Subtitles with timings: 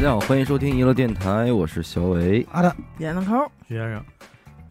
[0.00, 2.46] 大家好，欢迎收听娱乐电台，我是小伟。
[2.50, 4.02] 好的，点了扣，徐先生，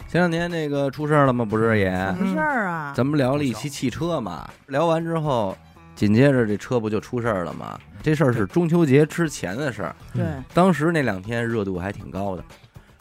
[0.07, 1.46] 前两天那个出事儿了吗？
[1.46, 2.91] 不是也，什么事儿啊？
[2.96, 5.55] 咱们聊了一期汽车嘛，聊完之后，
[5.93, 7.79] 紧接着这车不就出事儿了吗？
[8.02, 12.43] 这事儿是中秋节之前的事儿，对，当时那两天热度还挺高的，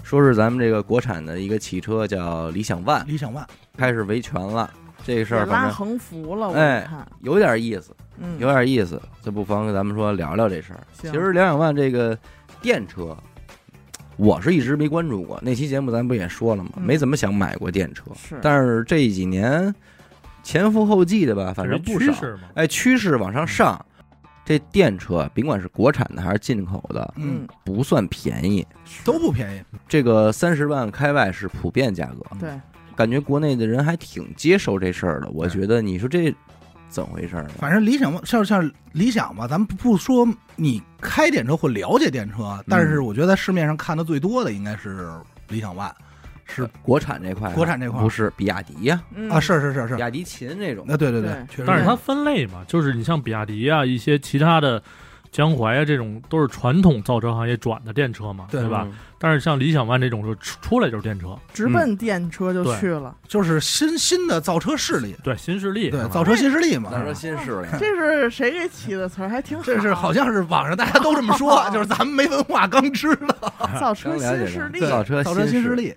[0.02, 4.70] 说是咱们这个国产的一个汽车叫理想 ONE 理想 ONE 开始维权了，
[5.08, 10.80] 这个事儿拉横幅了，我哎看，有点意思，嗯，有点意思，就不妨跟咱们说聊聊这事儿。
[10.92, 12.16] 其实两两万这个
[12.60, 13.16] 电车，
[14.18, 15.40] 我是一直没关注过。
[15.42, 16.72] 那期节目咱不也说了吗？
[16.76, 19.74] 嗯没怎么想买过电车，是，但是这几年
[20.42, 22.12] 前赴后继的吧，反正不少。
[22.52, 23.82] 哎，趋势往上上，
[24.44, 28.66] 这电车甭管是国产的还是进口的，嗯，不算便宜。
[29.06, 29.62] 都不便宜。
[29.88, 32.50] 这个三十万开外是普遍价格，对，
[32.98, 35.28] 感觉国内的人还挺接受这事儿的。
[35.30, 36.34] 我觉得你说这
[36.88, 37.50] 怎么回事儿呢？
[37.56, 45.08] 反正理想像像理想吧，咱们不说你开电车或了解电车，但是我觉得市面上看的最多的应该是
[45.46, 45.92] 理想 ONE，
[46.44, 50.84] 是国产这块啊，国产这块不是比亚迪呀、嗯啊，是是是是比，亚迪秦这种。
[50.88, 51.64] 那对对对确实。
[51.68, 54.82] 但是它分类嘛，就是你像比亚迪啊，一些其他的
[55.32, 58.68] 江淮啊，这种都是传统造车行业转的电车嘛，对。
[58.68, 58.82] 吧？
[58.86, 58.94] 嗯？
[59.20, 66.04] 但是像理想 ONE 这种，就出出来就是电车，直奔电车就去了，就是新新的造车势力，对新势力，是吧？
[66.04, 66.88] 对造车新势力嘛。
[66.90, 69.28] 造车新势力，这是谁给起的词儿？
[69.28, 75.94] 还挺好，这是好像是网上大家都这么说， 就是咱们没文化刚知道 造车刚了解的新势力，造车造车新势势，力。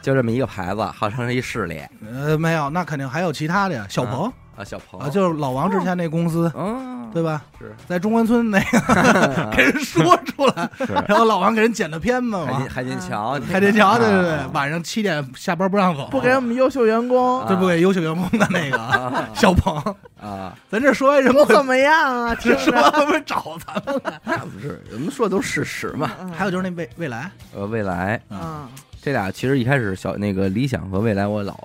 [0.00, 1.82] 就这么一个牌子，号称是一势力。
[2.10, 3.84] 呃，没有，那肯定还有其他的呀。
[3.90, 7.42] 小鹏啊，小鹏啊，就是老王之前那公司，嗯，对吧？
[7.58, 12.68] 是在中关村那个 给人说出来，是然后老王给人剪的片子嘛海淀。
[12.68, 19.76] 海淀桥，海淀桥，对对对啊，晚上七点下班不让走，不给我们优秀员工，啊这不给优秀员工的那个啊 小鹏，
[20.20, 24.02] 啊，咱这说完人不怎么样啊， 听说他们会找咱们？
[24.24, 26.10] 那不是，我们说的都是事实嘛。
[26.20, 28.68] 嗯还有就是那未未来，呃，未来啊，
[29.00, 31.56] 这俩其实一开始小那个理想和未来，我老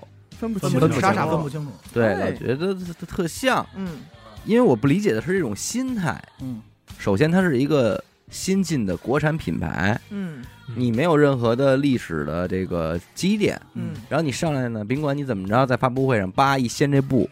[0.44, 1.72] 分不清楚，分不清，傻傻楚分不清楚。
[1.94, 4.00] 对对老觉得特特像，嗯，
[4.44, 6.22] 因为我不理解的是这种心态。
[6.42, 6.62] 嗯，
[7.00, 10.44] 首先，它是一个新进的国产品牌，嗯。
[10.68, 10.76] 嗯。
[10.76, 17.30] 你没有任何的历史的这个积淀，嗯，然后你上来呢，甭管你怎么着，在发布会上叭一掀这布，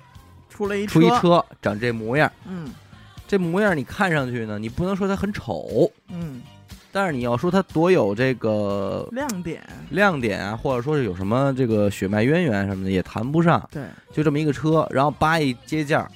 [0.49, 2.73] 出了一出一车长这模样，嗯。
[3.27, 6.41] 这模样你看上去呢，你不能说它很丑，嗯，
[6.91, 13.65] 但是你要说它多有这个亮点，亮点啊，或者说是有什么这个血脉渊源什么的，也谈不上。
[13.71, 16.07] 对，就这么一个车，然后叭一接价，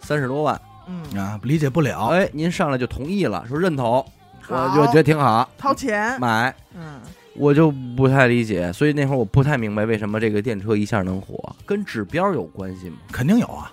[0.00, 2.08] 三十多万，嗯，啊，理解不了。
[2.08, 4.04] 哎，您上来就同意了，说认同，
[4.48, 6.54] 我好就觉得挺好，掏钱，买。
[6.74, 7.00] 嗯，
[7.34, 12.96] 我就不太理解，所以那会儿我不太明白为什么这个电车一下能火，跟指标有关系吗？
[13.10, 13.72] 肯定有啊，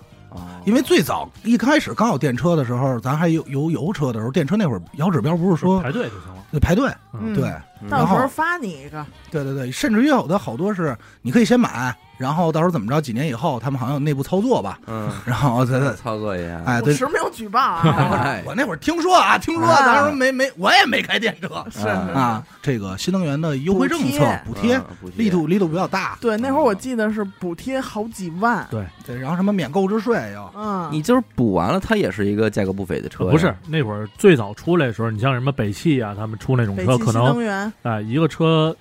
[0.64, 6.60] 因为最早一开始刚有电车的时候，咱还有有油车的时候，电车那会儿摇指标不是说排队就行了。
[6.60, 7.34] 排队，嗯。
[7.34, 7.48] 对。
[7.82, 16.92] 嗯到时候后发你一个，对对对，甚至于有的好多是你可以先买，然后到时候怎么着，几年以后他们好像有内部操作吧，嗯，然后再再操作一下，哎对。
[16.92, 21.64] 我实没有举报啊，哎 我那会儿听说啊，听说啊当时没没，我也没开电车。
[21.70, 21.88] 是。
[21.88, 22.46] 啊啊。
[22.60, 24.76] 这个新能源的优惠政策补贴。
[24.76, 25.24] 嗯补贴。
[25.24, 28.84] 力度力度比较大，对，那会儿我记得是补贴好几万，对。
[29.06, 38.74] 对，然后什么免购置税又嗯，你就是补完了，它也是一个价格不菲的车呀，不是那会儿最早出来的时候，你像什么北汽啊，他们出那种车，新可能能源，哎一个车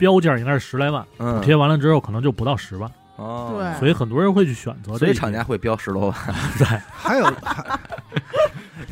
[0.00, 1.36] 标价应该是十来万，嗯。
[1.36, 3.78] 补贴完了之后可能就不到十万，哦，对。
[3.78, 5.14] 所以很多人会去选择这所以。
[5.14, 6.14] 厂家会标十多万，
[6.58, 7.32] 对，还有，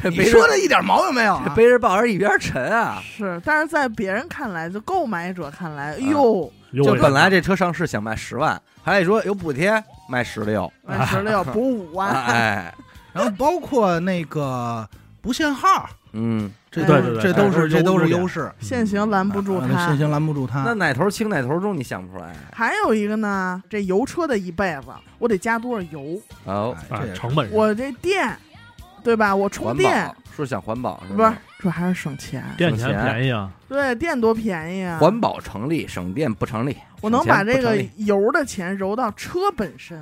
[0.03, 1.53] 这 你说的一点毛病没有啊？
[1.57, 3.03] 背着抱着一边沉啊！
[3.03, 12.75] 是，但是在别人看来，就购买者看来，哎呦，就本来这车上市想卖十万，还得说有补贴卖十六，卖十六补五万， 哎，
[13.15, 14.87] 然后包括那个
[15.23, 15.89] 不限号，
[16.21, 19.99] 嗯，这对对对这都是是这都是优优势，限行拦不住他啊限。
[19.99, 20.63] 行拦不住他。
[20.65, 24.89] 那哪头轻哪头重，你想不出来还有一个呢，这油车的一辈子，
[25.19, 26.21] 我得加多少油？
[26.45, 26.77] 哦。
[26.91, 28.37] 这也是成本上我这电，
[29.03, 29.35] 对吧？
[29.35, 31.39] 我充环电保，说想环保是不是吗？
[31.59, 32.45] 主要还是省钱。
[32.57, 34.99] 电钱省钱便宜啊，对，电多便宜啊！
[35.01, 36.77] 环保成立，省电不成立。
[37.01, 40.01] 我能省钱把这个不成立油的钱揉到车本身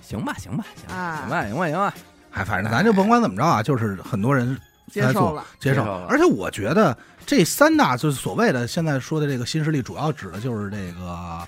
[0.00, 1.94] 行吧，行吧，行吧，啊行吧，行吧，行吧。
[2.32, 4.56] 哎，反正咱就甭管怎么着啊，就是很多人
[4.90, 5.44] 接受了。
[5.60, 5.84] 接受。
[5.84, 6.06] 了。
[6.08, 11.38] 而且我觉得这三大就是所谓的现在说的这个新势力，主要指的就是这个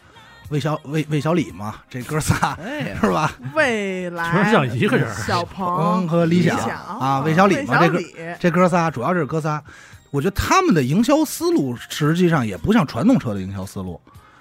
[0.50, 3.32] 魏小魏魏小李嘛，这哥仨哎，是吧？
[3.54, 6.58] 未来全是像一个人小嗯鹏和理想。
[6.60, 8.36] 想啊魏小李嘛这个魏小李。
[8.38, 9.40] 这哥仨主要是哥。
[9.40, 9.62] 仨，
[10.10, 13.98] 我觉得他们的营销思路实际上也不像传统车的营销思路，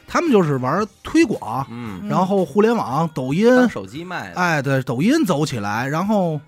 [0.08, 6.42] 他们就是玩推广，嗯，然后互联网、抖音，手机卖，哎，对，抖音走起来，然后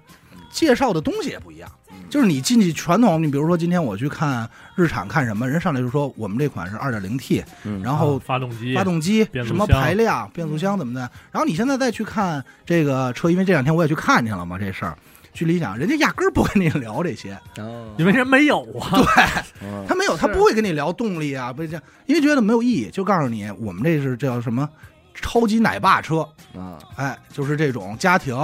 [0.52, 1.72] 介绍的东西也不一样。
[2.12, 9.82] 嗯就是你进去传统，你比如说今天我去看日产看什么，人上来就说我们这款是二点零 T，嗯，然后啊发动机，发动机什么变速箱。
[9.82, 11.00] 排量、变速箱怎么的。
[11.32, 14.98] 然后你现在再去看这个车，因为这两天我也去看去了嘛，这事儿。
[15.34, 17.88] 去理想，人家压根儿不跟你聊这些，哦。
[17.98, 18.90] 因为人没有啊。
[18.92, 19.88] 对。
[19.88, 24.68] 他没有，他不会跟你聊动力啊，不是这样，因为觉得没有意义，就告诉你我们这是叫什么
[25.16, 26.78] 超级奶爸车，啊。
[26.98, 28.36] 哎，就是这种家庭，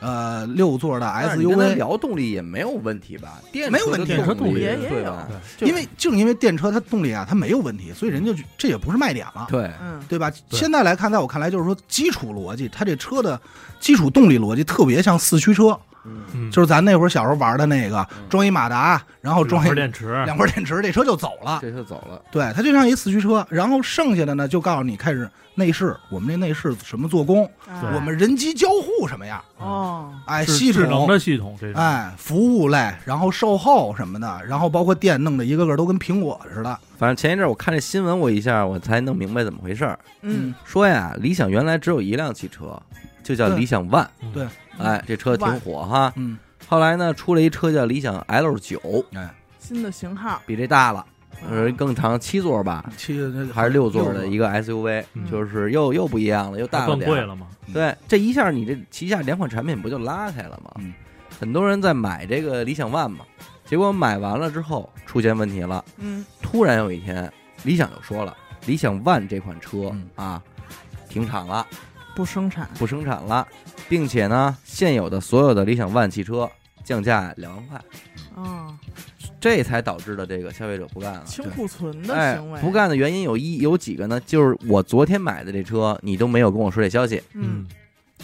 [0.00, 3.40] 呃，六座的 SUV，聊动力也没有问题吧？
[3.50, 5.28] 电没有问题电车动力也也有对吧？
[5.60, 9.46] 因为就是因为电车它动力啊，它没有问题，所以人就这也不是卖点了。
[9.50, 10.30] 对，嗯，对吧？
[10.48, 13.40] 对现在来看，在我看来，就是说基础逻辑，它这车的
[13.80, 21.58] 基础动力逻辑特别像四驱车，嗯嗯，就是咱那会儿小时候玩的那个嗯装一马达，然后装一块电池，两块电池，这车就走了。
[21.60, 22.20] 这就走了。
[22.30, 36.78] 对，它就像一四驱车，然后剩下的呢，就告诉你开始内饰，我们这内饰什么做工，哎我们人机交互什么样，哦，哎，智系智能统，的系统，哎，服务类，然后售后什么的，然后包括店弄的一个个都跟苹果似的。
[36.96, 39.98] 反正前一阵儿我看这新闻，我一下我才弄明白怎么回事儿。
[40.22, 42.80] 嗯，说呀，理想原来只有一辆汽车，
[43.28, 44.06] 就叫理想 ONE。
[44.22, 44.32] 嗯。
[44.32, 44.46] 对。
[44.78, 46.10] 哎，这车挺火哈。
[46.16, 48.80] 嗯，后来呢，出了一车叫理想 L 九，
[49.12, 49.28] 哎，
[49.58, 51.04] 新的型号，比这大了，
[51.46, 51.64] 嗯。
[51.66, 53.20] 呃，更长，七座吧，七
[53.52, 55.30] 还是六座的一个，SUV，嗯。
[55.30, 57.00] 就是又又不一样了，又大了点。
[57.00, 57.48] 更贵了嘛。
[57.74, 60.70] 对，这一下你这旗下两款产品不就拉开了吗？
[60.78, 60.94] 嗯。
[61.38, 63.24] 很多人在买这个理想 ONE 嘛，
[63.64, 65.84] 结果买完了之后出现问题了。
[65.98, 67.30] 嗯，突然有一天，
[67.64, 68.36] 理想就说了，
[68.66, 70.08] 理想 ONE 这款车嗯。
[70.16, 70.42] 啊，
[71.08, 71.66] 停产了，
[72.18, 73.46] 不生产，不生产了，
[73.88, 76.50] 并且呢，现有的所有的理想 ONE 汽车
[76.82, 77.80] 降价两万块，
[78.34, 78.76] 哦，
[79.38, 81.22] 这才导致的这个消费者不干了。
[81.24, 84.20] 清库存的哎行为，，不，干的原因有一有几个呢？
[84.26, 87.64] 就是我昨天买的这车，你都没有跟我说这消息，嗯，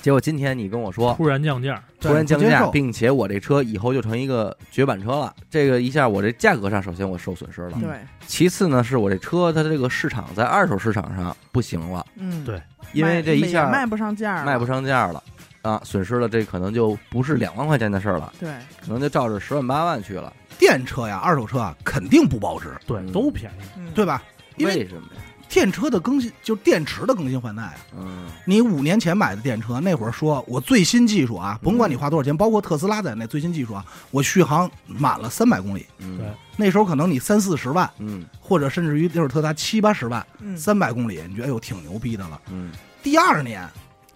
[0.04, 5.34] 结果今天你跟我说突然降价，突然降价，并且我这车以后就成一个绝版车了。
[5.48, 7.96] 这个一下我这价格上，首先我受损失了，对，
[8.26, 12.60] 其次呢是我这车它这个市场在二手市场上不行了，嗯，对
[12.92, 15.24] 因为这一下卖卖不上价，卖不，上价了。
[15.62, 18.50] 啊，损失了，这可能就不是两万块钱的事儿了，对，
[18.82, 20.30] 可能就照着十万八万去了。
[20.58, 23.64] 电车呀，二手车啊，肯定不保值，对嗯，都便宜。
[23.78, 24.22] 嗯，对吧？
[24.56, 25.22] 因为为什么呀？
[25.54, 27.74] 电车的更新，就是电池的更新换代啊。
[27.96, 28.26] 嗯。
[28.44, 35.86] 你五年前买的电车，那会儿说我最新技术啊，甭管你花多少钱，包括特斯拉在内，最新技术啊，我续航满了三百公里。
[35.98, 36.18] 嗯。
[36.18, 36.26] 对。
[36.56, 38.26] 那时候可能你三四十万，嗯。
[38.40, 42.40] 或者甚至于那会儿特斯拉七八十万，嗯，三百公里，你觉得哎呦挺牛逼的了。
[42.50, 42.72] 嗯。
[43.00, 43.64] 第二年，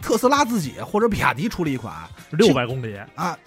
[0.02, 1.94] 特斯拉自己或者比亚迪出了一款
[2.30, 3.38] 六百公里，啊，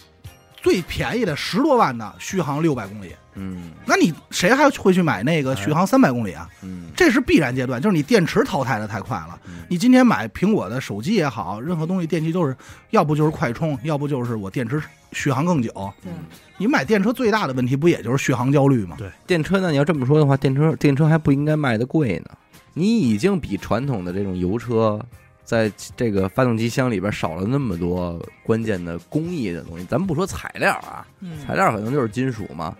[0.61, 6.49] 最便宜的十多万的续航六百公里，嗯那你谁还会去买那个续航三百公里啊？
[6.63, 9.39] 嗯这是必然阶段，就是你电池淘汰的太快了。
[9.47, 12.55] 嗯你今天买苹果的手机也好，任何东西电器都是，
[12.89, 14.81] 要不就是快充，要不就是我电池
[15.13, 15.71] 续航更久。
[16.03, 16.11] 对，
[16.57, 18.95] 你买电车最大的问题不也就是续航焦虑吗？
[18.99, 19.71] 对电车呢？
[19.71, 22.31] 你要这么说的话，电车电车还不应该卖的贵呢。
[22.73, 24.99] 你已经比传统的这种油车，
[25.43, 29.85] 在这个发动机箱里边少了那么多关键的工艺的东西。
[29.85, 32.75] 咱们不说材料啊，嗯，材料可能就是金属嘛，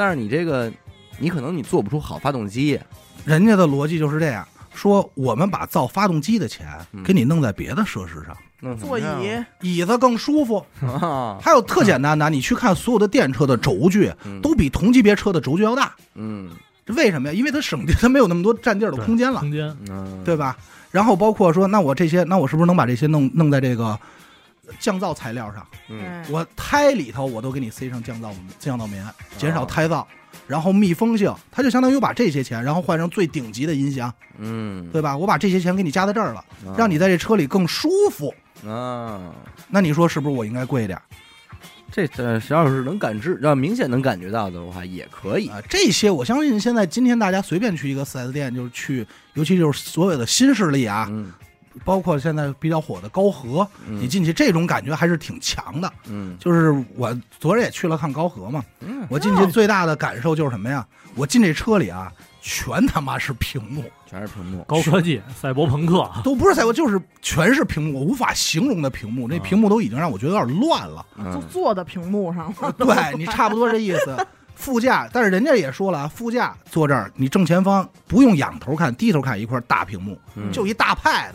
[0.00, 0.72] 但是你这个，
[1.18, 2.80] 你可能你做不出好发动机。
[3.26, 10.64] 人家的逻辑就是这样，说我们把造发动机的钱嗯给你弄在别的设施上，座椅呀椅子更舒服。
[10.80, 16.48] 啊，还有特简单的，你去看所有的电车的轴距嗯都比同级别车的轴距要大，嗯
[16.86, 17.34] 这为什么呀？
[17.34, 19.40] 因为它省地，它没有那么多占地儿的空间了。
[19.40, 20.56] 空间嗯，对吧？
[20.90, 24.00] 然后包括说，那我这些，那我是不是能把这些弄弄在这个
[24.78, 25.66] 降噪材料上？
[25.88, 29.04] 嗯哎我胎里头我都给你塞上降噪降噪棉，
[29.36, 30.04] 减哦少胎噪，
[30.46, 35.16] 然后密封性，它就相当于把这些钱，然后换成最顶级的音响，嗯，对吧？
[35.16, 38.32] 我把这些钱给你加在这儿了，啊让你在这车里更舒服。
[38.68, 39.32] 啊，
[39.68, 41.00] 那你说是不是我应该贵一点
[41.92, 45.48] 这这要是能感知，要明显能感觉到的话，也可以。
[45.48, 45.58] 啊？
[45.68, 51.32] 这些我相信现在今天大家随便去一个四 S 店，就是去，尤其就是所有的新势力啊，嗯，
[51.84, 55.92] 包括现在比较火的高和，嗯你进去这种感觉还是挺强的。
[56.08, 60.86] 嗯就是我昨儿也去了看高和嘛，嗯，我进去最大的感受就是什么呀？
[61.14, 64.62] 我进这车里啊，全他妈是屏幕，全是屏幕。
[64.64, 69.26] 高科技、赛博朋克，都不是赛博，就是全是屏幕，我无法形容的屏幕。
[69.28, 71.04] 那啊屏幕都已经让我觉得有点乱了。
[71.16, 74.16] 就嗯坐在屏幕上了， 对你差不多这意思。
[74.54, 81.32] 副驾，但是人家也说了啊，副驾坐这儿，你正前方不用仰头看，低头看一块大屏幕，嗯就一大 pad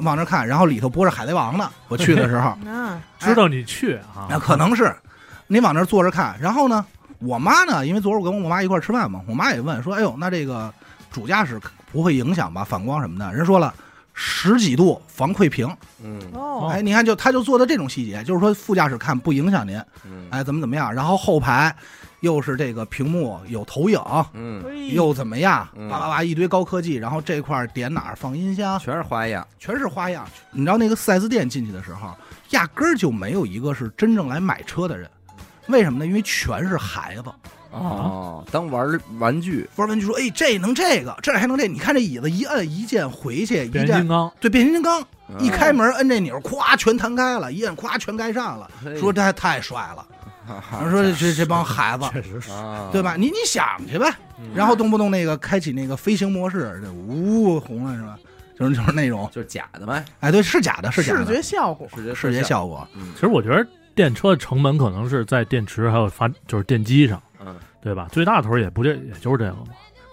[0.00, 1.70] 往那看，然后里头播着《海贼王》呢。
[1.88, 4.94] 我去的时候， 啊，知道你去啊那，可能是
[5.46, 6.84] 你往那坐着看，然后呢，
[7.18, 10.72] 我妈呢，因为昨儿我跟我妈一块吃饭嘛，我妈也问说，哎呦，那这个
[11.10, 11.60] 主驾驶
[11.92, 13.32] 不会影响吧，反光什么的？
[13.34, 13.72] 人说了，
[14.14, 15.68] 十几度防窥屏，
[16.02, 21.74] 嗯哦，哎，你看就他就做的这种细节，就是说副驾驶看不影响您，嗯哎，怎么怎么样，然后后排
[22.22, 24.00] 又是这个屏幕有投影，
[24.32, 24.64] 嗯，
[24.94, 25.88] 又怎么样，嗯。
[25.88, 29.46] 叭叭叭一堆高科技，然后这块儿点哪儿放音箱，全是花样。
[29.58, 30.26] 全是花样。
[30.50, 32.10] 你知道那个四 S 店进去的时候，
[32.50, 35.10] 压根儿就没有一个是真正来买车的人，
[35.68, 36.06] 为什么呢？
[36.06, 37.24] 因为全是孩子。
[37.72, 45.00] 哦，当玩玩具，玩玩具说，哎，这能这个，这还能这，你看这椅子一摁一键回去，一键变形金刚，对变形金刚，
[45.40, 48.70] 一嗯开门摁这钮，咵全弹开了，一摁咵全盖上了。
[49.00, 50.06] 说这还太帅了，
[50.46, 52.50] 哈说这这这帮孩子， 确实是。
[52.50, 53.14] 啊，对吧？
[53.16, 54.50] 你你想去呗，嗯？
[54.54, 58.18] 然后动不动那个开启那个飞行模式，这呜红了是吧？
[58.58, 62.86] 就是就是那种，就是假的呗，哎，对，是假的，是假视，觉效果，视觉视觉，效果。
[62.94, 68.08] 嗯其实我觉得电车的成本可能是在电池还有发就是电机上，嗯对吧？
[68.12, 69.64] 最大头也不就也就是这个嘛，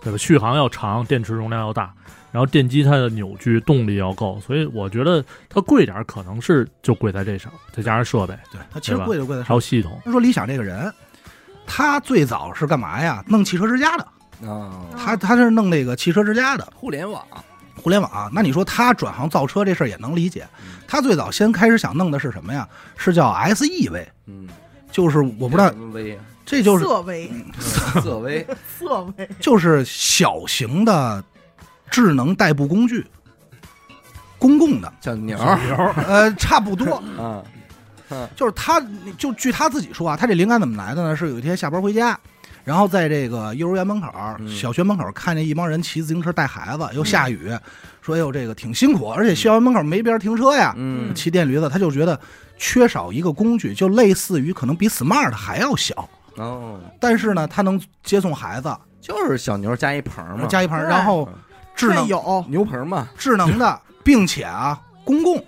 [0.02, 0.18] 对吧？
[0.18, 1.94] 续航要长，电池容量要大，
[2.32, 10.94] 然后电机它的扭矩动力要够，所以我觉得它贵点儿可能是就贵在这上，再加上设备对，它其实贵就贵在还有系统，说理想这个人，
[11.66, 13.24] 他最早是干嘛呀？
[13.28, 14.08] 弄汽车之家的，
[14.48, 16.68] 啊，他他是弄那个汽车之家的。
[16.76, 17.24] 互联网，
[17.76, 18.32] 互联网。
[18.34, 20.48] 那你说他转行造车这事儿也能理解。
[20.64, 20.80] 嗯。
[20.88, 22.68] 他最早先开始想弄的是什么呀？
[22.98, 24.48] 是叫 SEV，，嗯，
[24.92, 25.72] 就是我不知道
[26.46, 28.48] 这就是色威，色威，
[28.80, 31.24] 色威， 就是小型的
[31.90, 33.06] 智能代步工具，
[34.38, 35.94] 公共的，小牛儿。
[36.08, 36.96] 呃，差不多。
[37.18, 37.44] 啊，
[38.36, 38.82] 就是他，
[39.18, 41.16] 就据他自己说啊，他这灵感怎么来的呢？
[41.16, 42.18] 是有一天下班回家，
[42.64, 44.08] 然后在这个幼儿园门口、
[44.40, 44.48] 嗯。
[44.50, 47.52] 小学门口看见一帮人骑自行车带孩子，又下雨，
[48.02, 51.14] 说哎呦这个挺辛苦，而且校园门口没边停车呀，嗯。
[51.14, 52.20] 骑电驴子，他就觉得
[52.58, 61.30] 缺少一个工具，就类似于可能比 smart 还要小，哦，但是呢，他能接送孩子，就是小牛加一棚嘛，加一棚，然后
[61.80, 65.44] 智能现有牛棚嘛，智能的， 并且啊公共，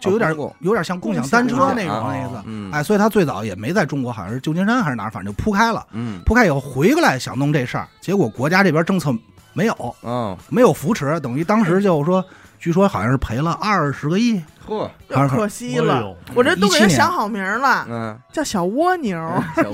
[0.00, 2.42] 就有点、有点像共享单车那种啊那意思。
[2.46, 5.86] 嗯，哎，所以他最早也没在中国，好像是旧金山还是哪儿，反正就铺开了。
[5.92, 9.14] 嗯，铺开以后回过来想弄这事儿，结果国家这边政策
[9.52, 12.24] 没有，嗯，没有扶持，等于当时就说，
[12.62, 16.80] 据说好像是赔了二十个亿，�呵，又可惜了，我这都给17年。
[16.82, 19.18] 人想好名儿了，嗯，叫小蜗牛，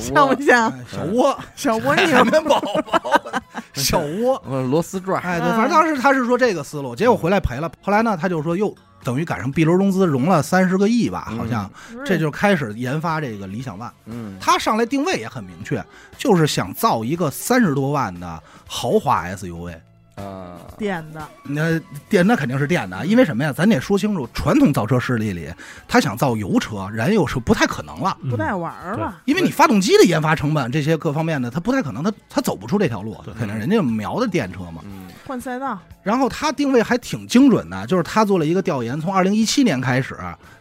[0.00, 2.07] 像 不，像哎小蜗，小蜗牛？
[2.07, 2.59] 海绵宝
[2.90, 3.21] 宝，
[3.75, 4.42] 小蜗。
[4.49, 7.71] 呃螺丝转，哎，对，反正当时他是说这个思路，结果回来赔了。
[7.83, 11.71] 后来呢，他就说又等于赶上 B 轮融资，融了三十个亿吧，好像，
[12.07, 13.90] 这就开始研发这个理想 ONE。
[14.07, 15.85] 嗯，他上来定位也很明确，
[16.16, 19.76] 就是想造一个三十多万的豪华 SUV。
[20.18, 23.52] 啊，电的，那电那肯定是电的，因为什么呀？
[23.52, 25.48] 咱得说清楚，传统造车势力里，
[25.87, 34.82] 他想造油车、燃油车不太可能了，嗯不带玩儿了，因为你发动机的研发成本这些各方面的，他不太可能，他他走不出这条路对，肯定人家瞄的电车嘛。
[34.84, 35.06] 嗯。
[35.26, 40.16] 换赛道，然后他定位还挺精准的，就是他做了一个调研，从二零一七年开始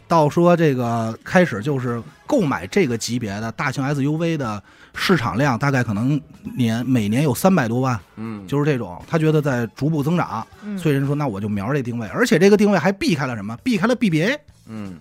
[0.06, 4.62] 到说这个开始就是购买这个级别的大型 SUV 的
[4.98, 6.20] 市场量，大概可能
[6.56, 13.56] 年每年有三百多万，嗯，就是这种，他觉得在逐步增长，嗯，所以人说那我就瞄着这定位，而且这个定位还避开了什么？
[13.62, 14.36] 避开了 BBA，
[14.66, 14.98] 嗯。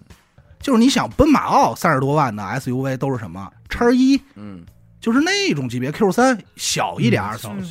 [0.60, 3.52] 就是你想奔马奥三十多万的 SUV 都是什么？
[3.70, 4.64] 叉一，嗯。
[5.00, 7.64] 就是那种级别 Q 三小一点紧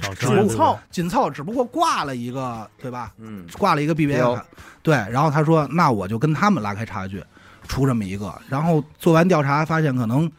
[0.48, 3.12] 凑，紧凑，只不过挂了一个，对吧？
[3.18, 3.44] 嗯。
[3.58, 4.40] 挂了一个 BBA，
[4.82, 7.22] 对，然后他说那我就跟他们拉开差距，
[7.66, 10.30] 出这么一个，然后做完调查发现可能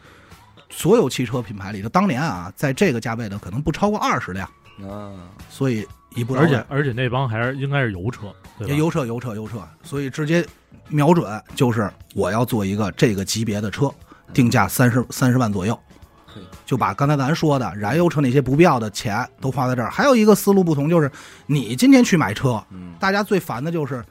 [0.69, 5.17] 所有汽车品牌里头，当年啊，在这个价位的可能不超过二十辆，嗯，
[5.49, 6.47] 所以一步到位。
[6.47, 8.73] 而且而且那帮还是应该是油车，对吧？
[8.73, 10.45] 油车油车油车，所以直接
[10.89, 13.89] 瞄准就是我要做一个这个级别的车，
[14.33, 15.77] 定价三十三十万左右。
[16.25, 19.89] 嘿，就把刚才咱说的燃油车那些不必要的钱都花在这儿。
[19.89, 21.09] 还有一个思路不同，就是
[21.45, 22.93] 你今天去买车，嗯。
[22.99, 24.03] 大家最烦的就是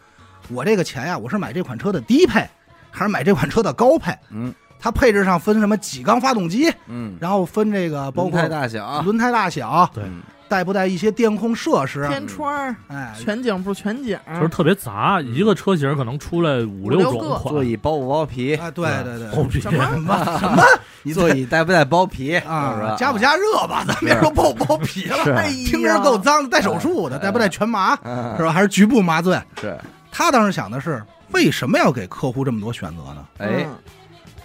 [0.49, 2.49] 我这个钱呀，我是买这款车的低配，
[2.91, 4.17] 还是买这款车的高配？
[4.31, 10.04] 嗯它配置上分什么几缸发动机，嗯，然后分这个包轮括胎大小，轮胎大小，对。
[10.04, 18.54] 嗯带不带一些电控设施，天窗儿，哎，全景不全景，就是特别杂，一个车型可能出来五五六种款，座椅包不包皮？
[18.54, 19.61] 啊，对对对，包皮。
[19.61, 19.85] 什么？
[19.90, 20.38] 什么？
[20.38, 20.62] 什么？
[21.02, 22.37] 你座椅带不带包皮？
[22.37, 23.85] 啊，加不加热吧？
[23.88, 25.33] 咱别说包不包皮了，是。
[25.33, 28.52] 哎呀听着够脏的，带手术的，带不带全麻啊是吧？
[28.52, 29.37] 还是局部麻醉？
[29.61, 29.76] 是，
[30.12, 31.02] 他当时想的是，
[31.33, 33.26] 为什么要给客户这么多选择呢？
[33.38, 33.76] 哎，嗯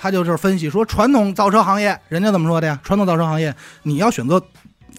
[0.01, 2.79] 他就是分析说，传统造车行业人家怎么说的呀？
[2.84, 3.53] 传统造车行业
[3.84, 4.41] 你要选择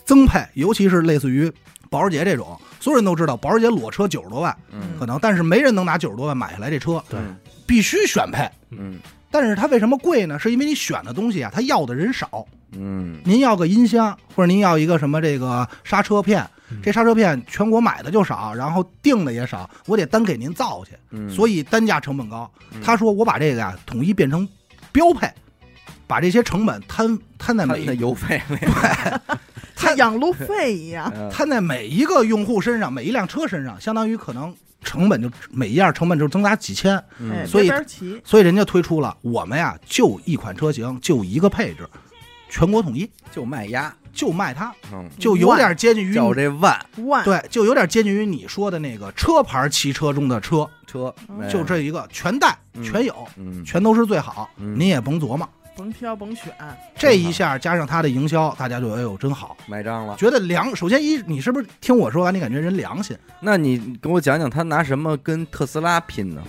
[0.04, 1.52] 增配，尤其是类似于
[1.90, 8.48] 保时捷这种，所有人都知道保时捷裸车九十多万嗯可能，但是没人能拿九十多万买下来这车，对嗯必须选配。
[8.70, 10.38] 嗯但是它为什么贵呢？
[10.38, 12.46] 是因为你选的东西啊，它要的人少。
[12.74, 22.48] 嗯您要个音箱，或者您要一个什么这个刹车片，嗯这刹车片全国买的就少，然后定的也少，我得单给您造去，嗯，所以单价成本高。
[22.72, 24.48] 嗯他说我把这个呀统一变成
[24.92, 25.32] 标配，
[26.06, 28.58] 把这些成本摊摊在每一个油费对，
[29.74, 31.12] 摊养路费一样。
[31.30, 37.70] 摊在每一个用户身上，每一辆车身上，相当于可能成本就每一样成本就增加几千，哎，嗯所以
[38.24, 41.88] 所以人家推出了我们呀就一款车型就一个配置，
[42.48, 43.10] 全国统一。
[43.30, 55.48] 就卖鸭，就卖它，嗯，就有点接近于叫这万万对，就有点接近于你说的那个车牌汽车中的车，车，哎就，这一个全带嗯全有，嗯，全都是最好，嗯您也甭琢磨。
[55.74, 56.52] 甭挑甭选，
[56.94, 60.14] 这一下加上它的营销，大家就哎呦真好，买账了。
[60.16, 60.76] 觉得良。
[60.76, 63.16] 首先一，你是不是听我说完，你感觉人良心？
[63.40, 66.42] 那你给我讲讲他拿什么跟特斯拉拼呢？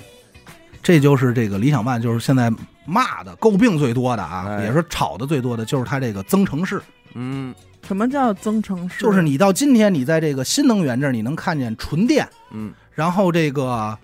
[0.81, 2.51] 这就是这个理想 ONE，就是现在
[2.85, 6.81] 骂的、诟病最多的啊，哎也是吵的最多的，就是它这个增程式。
[7.15, 7.53] 嗯。
[7.85, 9.01] 什么叫增程式？
[9.03, 13.97] 就是你到今天，你在这个新能源这儿，你能看见纯电，嗯，然后这个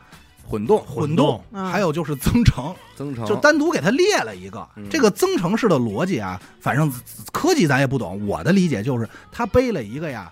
[0.46, 1.66] 混动混动，嗯。
[1.66, 3.26] 还有就是增程，增程。
[3.26, 4.68] 就单独给它列了一个。
[4.76, 4.86] 嗯。
[4.90, 6.92] 这个增程式的逻辑啊，反正
[7.32, 10.30] 科技咱也不懂，我的理解就是它背了一个呀，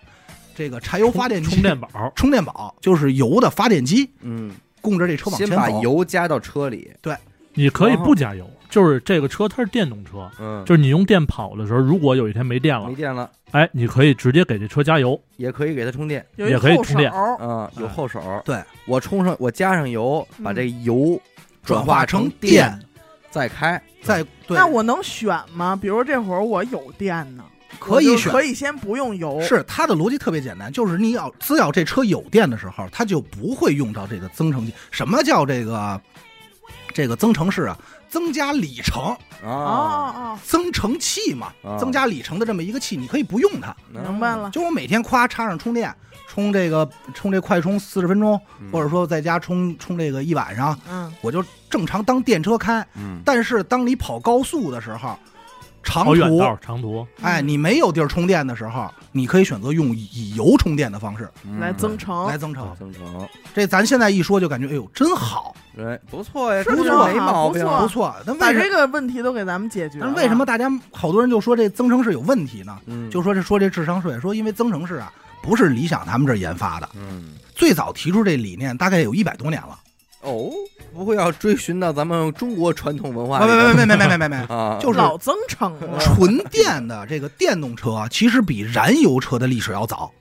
[0.53, 5.81] 这个柴油发电机充电宝，充电宝，就是油的发电机，嗯，供着这车往前先把走。
[5.81, 7.15] 油加到车里，对。
[7.53, 17.11] 你可以不加油，就是这个车它是电动车，嗯，就是你用电跑的时候，如果有一天没电了没，电了，哎，你可以直接给这车加油，也可以给它充电，也可以后充电。
[17.11, 17.89] 手嗯，有哎。
[17.89, 18.61] 后手，对。
[18.85, 21.19] 我充上，我加上油，把嗯这油
[21.63, 22.79] 转化化成电电，
[23.29, 25.75] 再开，再对，那我能选吗？
[25.75, 27.43] 比如这会儿我有电呢，
[27.79, 28.31] 可以选。
[28.31, 34.73] 可以先不用油，是它的逻辑特别简单，就是你要只要这车有电的时候，它就不会用到这个增程器。
[34.91, 35.99] 什么叫这个
[36.93, 37.77] 这个增程式啊？
[38.09, 39.73] 增加里程，哦啊，
[40.15, 41.77] 哦增程器嘛，啊。
[41.77, 43.71] 增加里程的这么一个器，你可以不用它。
[43.93, 44.49] 哦，明白了。
[44.51, 45.93] 就我每天夸插上充电，
[46.27, 48.71] 充这个充这快充四十分钟，嗯。
[48.71, 52.85] 或者说在家充充这个一晚上，嗯，我就正常当电车开。
[52.95, 55.17] 嗯，但是当你跑高速的时候，
[55.87, 61.29] 长途远道、长途，哎，你没有地儿充电的时候，你可以选择用以油充电的方式。
[61.45, 61.59] 嗯。
[61.59, 62.75] 来增程来，增程。
[62.77, 67.79] 增程，这咱现在一说就感觉，哎呦，真好，对，不错呀，是这就不错没毛病，不错。
[67.79, 68.15] 不错。
[68.25, 70.05] 那把为什这个问题都给咱们解决了。
[70.05, 72.77] 但为什么大家好多人就说这增程式有问题呢？
[72.85, 79.79] 嗯，就说这说这智商税，说因为增程式啊不是理想他们这儿研发的，嗯，最早提出这理念大概有一百多年了。
[80.27, 80.51] 哦，
[80.93, 85.97] 不会要追寻到咱们中国传统文化没没没没没没没没没， 啊，就是老增程了？
[85.99, 90.11] 纯电的这个电动车啊，其实比燃油车的历史要早。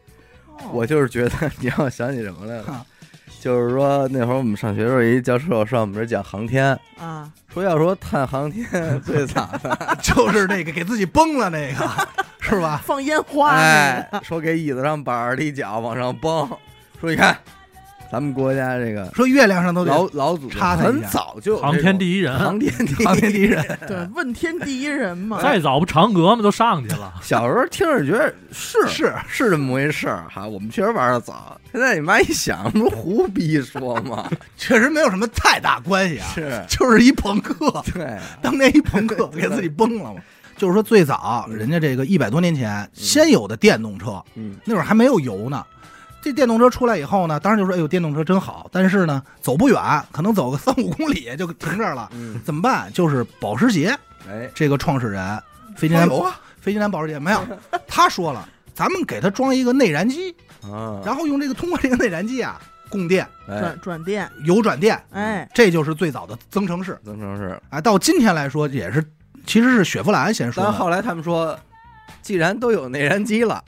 [0.73, 2.65] 我就是觉得你让我想起什么来了？
[2.73, 2.87] 啊，
[3.41, 11.89] 就是说那会儿我们上学的时候，一教授上我们这儿讲航天，啊，说要说探航天最惨的， 就是那个给自己崩了那个，
[12.41, 12.81] 是吧？
[12.85, 16.49] 放烟花哎，，说给椅子上板儿一脚往上崩，
[17.01, 17.37] 说你看
[18.11, 25.41] 咱们国家这个说月亮上都得老老祖宗很插他一下早就有航天第一人，航天第一航天第一人， 对，问天第一人嘛。
[25.43, 31.61] 再早不嫦娥嘛都上去了，小时候听着觉得是是是这么回事儿哈，我们确实玩的早。
[31.73, 34.31] 现在你妈一想，不是胡逼说吗？
[34.57, 40.21] 确实没有什么太大关系啊，是，就是一朋克，对，当年一朋克给自己崩了嘛。
[40.57, 45.63] 就是说，最早人家这个一百多年前先有的电动车，嗯那会儿还没有油呢。
[46.27, 48.69] 这电动车出来以后呢，当时就说，哎呦，电动车真好。
[48.73, 52.11] 但是呢，走不远，可能走个三五公里就停这儿了。
[52.15, 52.93] 嗯，怎么办？
[52.93, 53.97] 就是保时捷
[54.29, 55.41] 哎，这个创始人
[55.77, 57.41] 飞机南有啊飞机南保时捷没有，
[57.87, 60.35] 他说了，咱们给他装一个内燃机，
[60.65, 62.61] 啊，然后用这个通过这个内燃机啊
[62.91, 66.99] 供电，哎转，转电，油转电，哎，这就是最早的增程式。
[67.05, 67.57] 增程式。
[67.71, 69.01] 啊，到今天来说也是，
[69.47, 70.69] 其实是雪佛兰先说的。
[70.69, 71.57] 但后来他们说，
[72.21, 73.63] 既然都有内燃机了，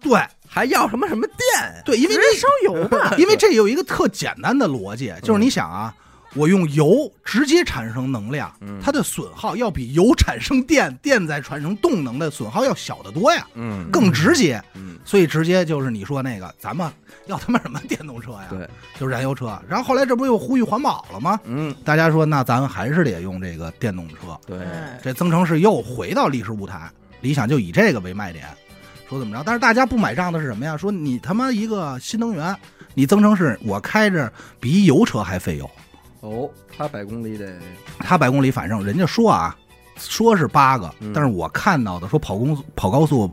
[0.00, 1.38] 对还要什么什么电？
[1.84, 3.14] 对，因为烧油吧。
[3.18, 5.94] 因为这有一个特简单的逻辑，就是你想啊，
[6.34, 14.62] 我用油直接产生能量，嗯它的损耗要比油产生电，电再产生动能的损耗要小得多呀，嗯更直接。
[14.74, 16.90] 嗯，所以直接就是你说那个，咱们
[17.26, 18.46] 要他妈什么电动车呀？
[18.48, 19.58] 对，就是燃油车。
[19.68, 21.38] 然后后来这不又呼吁环保了吗？
[21.44, 24.38] 嗯大家说，那咱们还是得用这个电动车。
[24.46, 26.88] 对，哎，这增程式又回到历史舞台，
[27.22, 28.46] 理想就以这个为卖点，
[29.10, 29.42] 说怎么着？
[29.44, 30.76] 但是大家不买账的是什么呀？
[30.76, 32.56] 说你他妈一个新能源，
[32.94, 35.68] 你增程式我开着比油车还费油，
[36.20, 37.58] 哦，他百公里得
[37.98, 39.56] 他百公里反正人家说啊，
[39.98, 43.28] 说是八个嗯，但是我看到的说跑公跑高速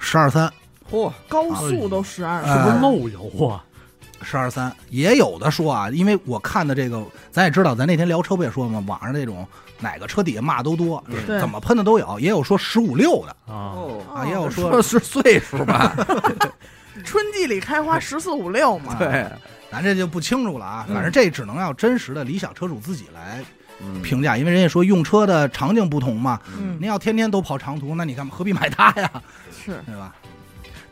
[0.00, 0.52] 十二三
[0.90, 3.64] 嚯，高速都十二，哎是不是漏油啊？
[4.22, 8.84] 十二三，也有的说啊，因为我看的这个，咱也知道，咱那天聊车不也说了吗？
[8.86, 9.46] 网上那种
[9.80, 15.96] 哪个车底下骂都多，对怎么喷的都有，也有说十五六的啊，哦，啊，也有说说是岁数吧？
[17.04, 18.96] 春季里开花十四五六嘛。
[18.98, 19.26] 对，
[19.70, 20.84] 咱这就不清楚了啊。
[20.88, 23.42] 嗯反正这只能要真实的理想车主自己来
[23.82, 26.38] 嗯评价，因为人家说用车的场景不同嘛。
[26.58, 29.10] 嗯您要天天都跑长途，那你干嘛何必买它呀？
[29.50, 30.14] 是对吧？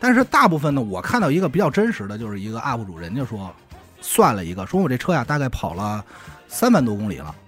[0.01, 3.53] 但是大部分呢，我看到一个比较真实的，就是一个 UP 主，人家说
[4.01, 6.03] 算了一个，说我这车呀大概跑了
[6.47, 7.35] 三万多公里了，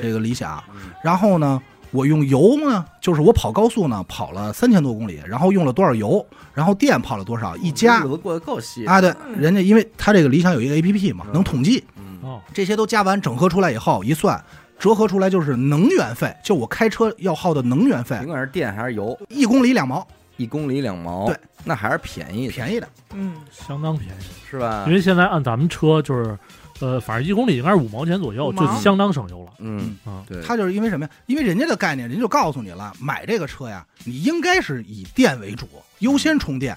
[0.00, 0.62] 这个理想。
[0.74, 0.90] 嗯。
[1.02, 11.32] 然后呢，我用油呢，就是我跑高速呢跑了三千多公里，然后用了多少油，然后电跑了多少，一加日子过得够细啊，对，嗯人家因为他这个理想有一个 APP 嘛，嗯。
[11.32, 12.18] 能统计嗯。
[12.22, 14.42] 哦，这些都加完整合出来以后一算。
[14.78, 18.16] 折合出来就是能源费，就我开车要耗的能源费。
[18.16, 22.88] 甭，管是电还是油，一公里两毛，一公里两毛，对，那还是便宜的，便宜的。
[23.12, 24.22] 嗯，相当便宜。
[24.50, 24.84] 是吧？
[24.86, 24.94] 因？
[24.94, 26.38] 为现在按咱们车就是，
[26.80, 29.52] 呃，反正一公里应该是五毛钱左右，就相当省油了。
[29.58, 31.10] 嗯，啊，对，他就是因为什么呀？
[31.26, 36.76] 因为人家的概念，人家就告诉你了，买这个车呀，你应该是以电为主，优先充电，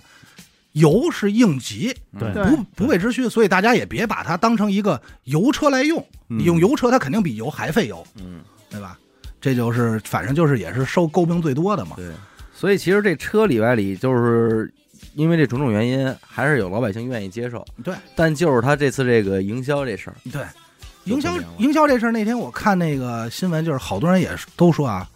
[0.74, 3.30] 油是应急，对对不不备之需。
[3.30, 9.00] 所以大家也别把它当成一个油车来用，嗯你用油车，它肯定比油还费油，嗯，对吧？
[9.40, 11.98] 这就是反正就是也是受诟病最多的嘛。
[11.98, 12.12] 对，
[12.54, 14.74] 所以其实这车里外里就是
[15.16, 20.42] 因为这种种原因，还是有老百姓愿意接受，对但就是他这次这个营销这事儿，对，
[21.06, 25.08] 营销营销这事儿，那天我看那个新闻，就是好多人也都说啊。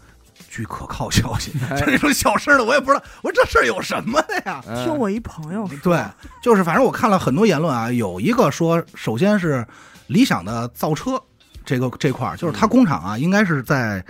[0.50, 4.64] 据可靠消息，哎就这种小事儿的，我也不知道，我说这事儿有什么的呀？
[4.66, 6.02] 嗯听我一朋友说，对，
[6.42, 9.64] 就是反正我看了很多言论啊，有一个说，首先是
[10.06, 11.20] 理想的造车
[11.64, 14.02] 这个这块儿，就是他工厂啊，应该是在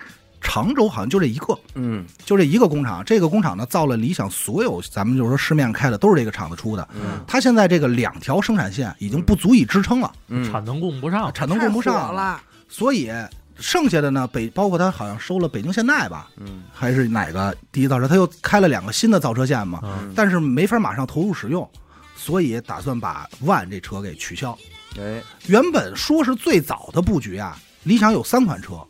[0.48, 2.06] 常州，好像就这一个，嗯。
[2.24, 3.04] 就这一个工厂。
[3.04, 6.88] 这个工厂呢，造了理想所有咱们就是说市面上开的都是这个厂子出的。
[6.94, 7.22] 嗯。
[7.26, 13.12] 它现在这个两条生产线已经不足以支撑了，嗯，产能供不上，产能供不上，了，所以
[13.60, 16.62] 剩下的呢，北包括他好像收了北京现代吧，嗯。
[16.72, 21.68] 还是哪个第一造车，他又开了两个新的造车线嘛，嗯，但是没法马上投入使用，
[22.16, 24.56] 所以打算把万这车给取消。
[24.98, 28.80] 哎，原本说是最早的布局啊，理想有三款车，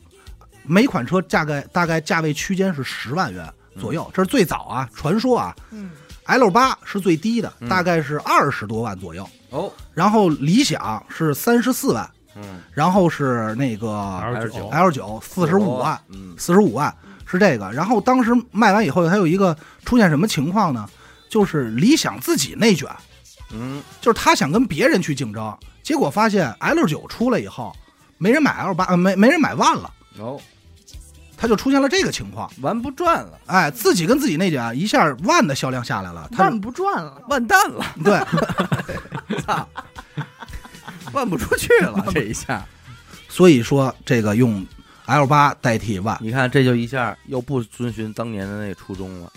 [0.69, 5.55] 每款车价格大概价位区间是十万元左右，这是最早啊，传说啊。
[5.71, 5.91] 嗯
[6.25, 12.61] ，L 八是最低的，嗯大概是二十多万左右，哦，然后理想是三十四万，嗯。
[12.73, 14.69] 然后是那个 L 九。
[14.69, 16.35] L 九四十五万，嗯。
[16.39, 16.95] 四十五万
[17.27, 17.71] 是这个。
[17.73, 20.89] 然后当时卖完以后，还有一个出现什么情况呢？
[21.29, 22.89] 就是理想自己内卷，
[23.53, 27.77] 嗯，就是他想跟别人去竞争，结果发现 L 九出来以后，
[28.17, 30.41] 没人买 L 八，呃，没没人买万了，哦，
[31.39, 32.51] 他就出现了这个情况。
[32.61, 36.29] 玩不转了，哎，自己跟自己内卷，一下万的销量下来了。
[36.33, 39.67] 他万不转了，万蛋了， 对，操，
[41.13, 42.67] 万不出去了，这一下，
[43.29, 44.67] 所以说这个用
[45.07, 49.33] L 八代替万，你看这就一下又不遵循当年的那初衷了，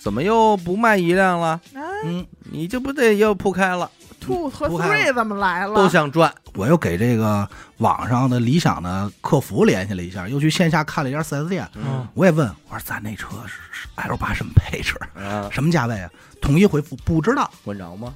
[0.00, 1.60] 怎么又不卖一辆了？
[1.74, 3.90] 哎嗯，你这不得又铺开了，
[4.26, 5.74] ，two 和 three 怎么来了？
[5.74, 16.10] 都想赚，我又给这个网上的理想的客服联系了一下，又去线下看了一下 4S 店，嗯，我也问我说咱那车是是 L 八什么配置，啊，什么价位啊？
[16.40, 17.50] 统一回复不知道。
[17.64, 18.14] 管着吗？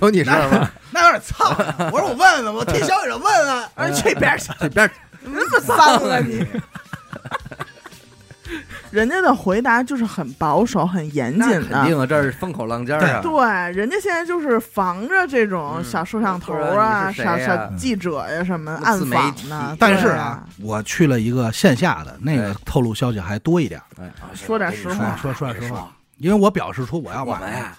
[0.00, 0.70] 有你事儿吗？
[0.92, 1.50] 那有点操！
[1.90, 3.64] 我说我问问，我替消费者问问。
[3.74, 5.76] 哎，去边儿去，这边儿你那么脏
[6.08, 6.46] 啊你！
[8.90, 11.82] 人家的回答就是很保守、很严谨的。
[11.82, 19.76] 肯定啊，这是风口浪尖儿啊，对，人家现在就是防着这种小摄像头嗯啊、小小记者呀什么暗自媒体访呢。
[19.78, 23.80] 但是啊，，我去了一个线下的，那个哎透露消息还多一点。
[24.00, 27.52] 哎，说点实话说说点实话，因为我表示出我要买我们。
[27.52, 27.76] 呀，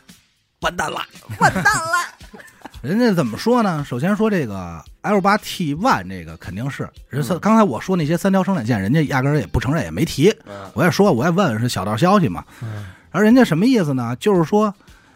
[0.62, 1.02] 完蛋了，
[1.40, 2.42] 完蛋了。
[2.82, 3.84] 人家怎么说呢？
[3.84, 10.30] 首先说这个 L 八 T One 这个肯定是人三，刚才我说那些三条生产线，人家压根儿也不承认，也没提。
[10.46, 12.44] 嗯我也说，我也问问是小道消息嘛。
[12.62, 14.16] 嗯而人家什么意思呢？
[14.20, 14.74] 就是说，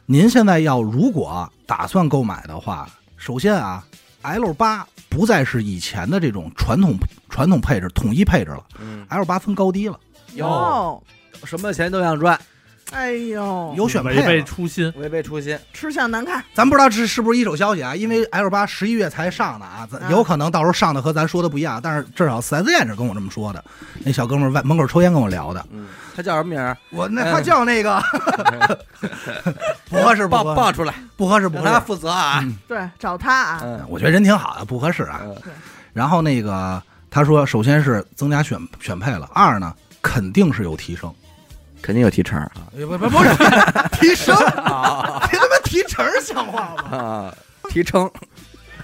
[0.08, 3.84] 您现在要如果打算购买的话，首先啊
[4.24, 6.96] ，L 八不再是以前的这种传统
[7.30, 10.00] 传统配置、统一配置了嗯，，L 八分高低了，
[10.34, 11.04] 哟，哦，
[11.44, 12.40] 什么钱都想赚，
[12.92, 14.44] 哎呦，有选配违背。
[14.44, 16.44] 初心，违背初心，吃相难看。
[16.54, 17.96] 咱不知道这是不是一手消息啊？
[17.96, 21.80] 因为 L 八十一月才上的啊，咱啊有可能到时候上的和咱说的不一样。
[21.82, 23.64] 但是至少四 S 店是跟我这么说的，
[24.04, 25.66] 那小哥们儿外门口抽烟跟我聊的。
[25.72, 26.78] 嗯，他叫什么名儿？
[26.90, 28.02] 我那他叫那个
[29.90, 31.66] 不合适，不报合适报出来，不合适，不合适。
[31.72, 32.44] 让他负责啊。
[32.68, 33.62] 对，找他啊。
[33.64, 35.22] 嗯我觉得人挺好的，不合适啊。
[35.24, 35.36] 嗯
[35.94, 41.14] 然后那个他说，首先是增加选选配了，二呢肯定是有提升，
[41.82, 42.52] 肯定有提成啊。
[42.72, 43.30] 不不不是。
[44.00, 46.98] 提升，别他妈提成像话吗？
[46.98, 47.36] 啊，
[47.70, 48.10] 提成。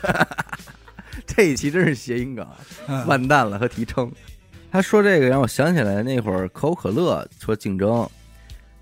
[1.25, 2.47] 这一期真是谐音梗，
[2.87, 3.05] 嗯。
[3.07, 4.11] 完蛋了和提成。
[4.71, 8.07] 他说这个让我想起来那会儿可口可乐说竞争，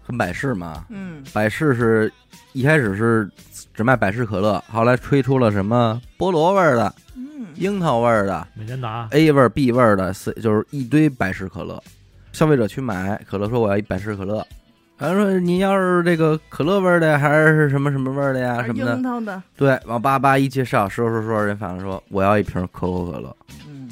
[0.03, 2.11] 很百事嘛，嗯，百事是
[2.53, 3.29] 一开始是
[3.73, 11.81] 只卖百事可乐，后来推出了什么菠萝味儿的、嗯，樱桃味儿的、美年达 A 味儿、B 味儿的，C 就是一堆百事可乐。
[12.35, 14.45] 消费者去买可乐，说我要一百事可乐。
[14.97, 18.95] 反正说你要是这个可乐味儿的，还是什么什么味儿的呀，什么的。
[18.95, 23.35] 樱，桃的，对，往叭叭一介绍，说说说，人反正说我要一瓶可口可乐，
[23.67, 23.89] 嗯，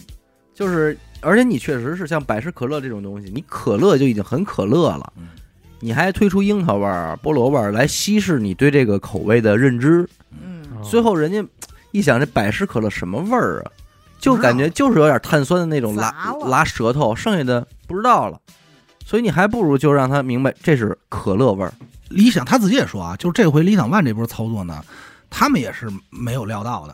[0.54, 5.12] 就是，而且你确实是像百事可乐这种东西，你可乐就已经很可乐了。
[5.18, 5.28] 嗯，
[5.82, 10.84] 你还推出樱桃味儿、菠萝味儿来稀释你对这个口味的认知，嗯，哦。
[10.84, 11.46] 最后人家
[11.92, 13.72] 一想这百事可乐什么味儿啊，
[14.24, 18.40] 就感觉就是有点碳酸的那种拉拉舌头，剩下的不知道了，
[19.06, 21.74] 所以你还不如就让他明白这是可乐味儿。
[22.08, 24.82] 理想他自己也说啊，就是这回理想 ONE 这波操作呢，
[25.30, 26.94] 他们也是没有料到的。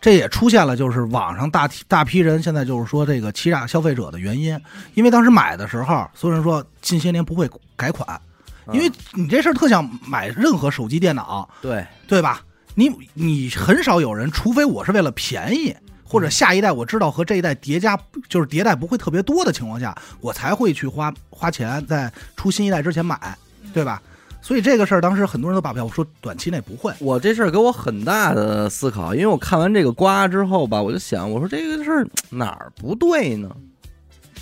[0.00, 4.58] 这也出现了，就是网上大批大批人现在就是说这个欺诈消费者的原因，
[4.94, 8.18] 因为当时买的时候，所有人说近些年不会改款，
[8.66, 12.40] 嗯因为你这事儿特想买任何手机电脑，对，对吧？
[12.74, 15.76] 你你很少有人，除非我是为了便宜，
[16.10, 17.96] 或者下一代我知道和这一代叠加
[18.28, 23.38] 就是迭代不会特别多的情况下，我才会去花花钱在出新一代之前买，
[23.72, 24.02] 对吧？
[24.42, 33.54] 所以这个事儿当时很多人都把票，我说短期内不会，我这事儿给我很大的思考，因为我看完这个瓜之后吧，我就想，我说这个事儿哪儿不对呢？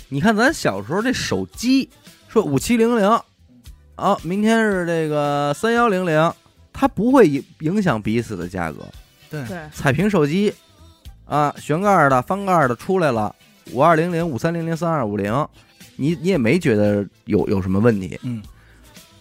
[0.07, 1.87] 你看咱小时候这手机，
[2.27, 3.07] 说五七零零，
[3.95, 6.33] 啊，明天是这个三幺零零，
[6.73, 8.79] 它不会影影响彼此的价格。
[9.29, 10.51] 对对，彩屏手机，
[11.29, 13.33] 啊，旋盖儿的、翻盖儿的出来了，
[13.71, 15.47] 五二零零、五三零零、三二五零，
[15.95, 18.19] 你你也没觉得有有什么问题？
[18.23, 18.41] 嗯，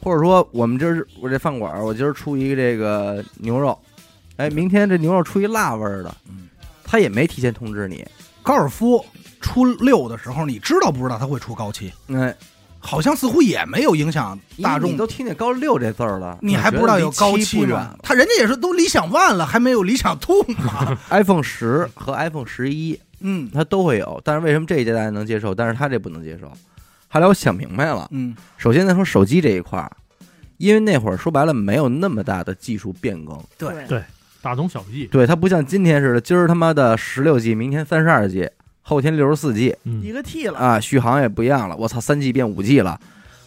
[0.03, 3.79] 或者说我们今儿我这饭馆儿，我今儿出一个这个牛肉，
[4.37, 6.49] 哎，明天这牛肉出一辣味儿的，嗯，
[6.83, 8.03] 他也没提前通知你，
[8.43, 9.05] 高尔夫
[9.43, 11.93] 出六的时候，你知道不知道他会出高七？
[12.07, 12.35] 哎，
[12.89, 17.95] 好像似乎也没有影响大众你，都听见高六这字儿了，你还不知道有高七七吗？
[18.03, 26.51] 他人家也是都理想 ONE 了，还没有理想 Two 嘛？iPhone 十和 iPhone 十一，嗯它都会有，但是为什么这一届大家能接受，但是他这不能接受？
[27.09, 29.93] 后来我想明白了，嗯首先咱说手机这一块儿，
[30.57, 34.03] 因为那会儿说白了没有那么大的技术变更，对对
[34.41, 35.05] 大同小异。
[35.07, 38.51] 对它不像今天似的，今儿他妈的十六 G，明天三十二 G，
[38.89, 40.03] 后天六十四 G 嗯。
[40.03, 42.99] 一，个 T 了，啊，续航也不一样了，我操，三 G 变五 G 了，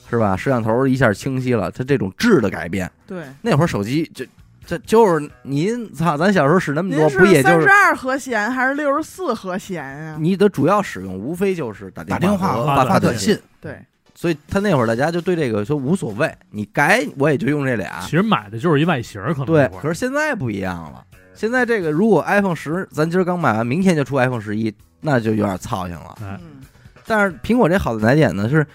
[0.09, 0.37] 是吧？
[0.37, 4.25] 摄像头一下清晰了，它这种质的改变，对，那会儿手机就
[4.63, 10.17] 这就是您操，咱小时候使那么多，不也就是三十二和弦还是六十四和弦啊？
[10.19, 13.79] 你的主要使用无非就是打打电话发发短信，对，
[14.13, 17.99] 所以他那会儿大家就对这个说无所谓，你改我也就用这俩。
[18.01, 18.11] 其。
[18.11, 26.15] 实买的就是一外形，可能对可是现在不一样了，现在这个如果 iPhone 十咱今儿刚买完，明天就出 iPhone 十一，那就有点操心了。
[26.21, 26.61] 哎，嗯，
[27.05, 28.47] 但是苹果这好的哪点呢？
[28.47, 28.65] 是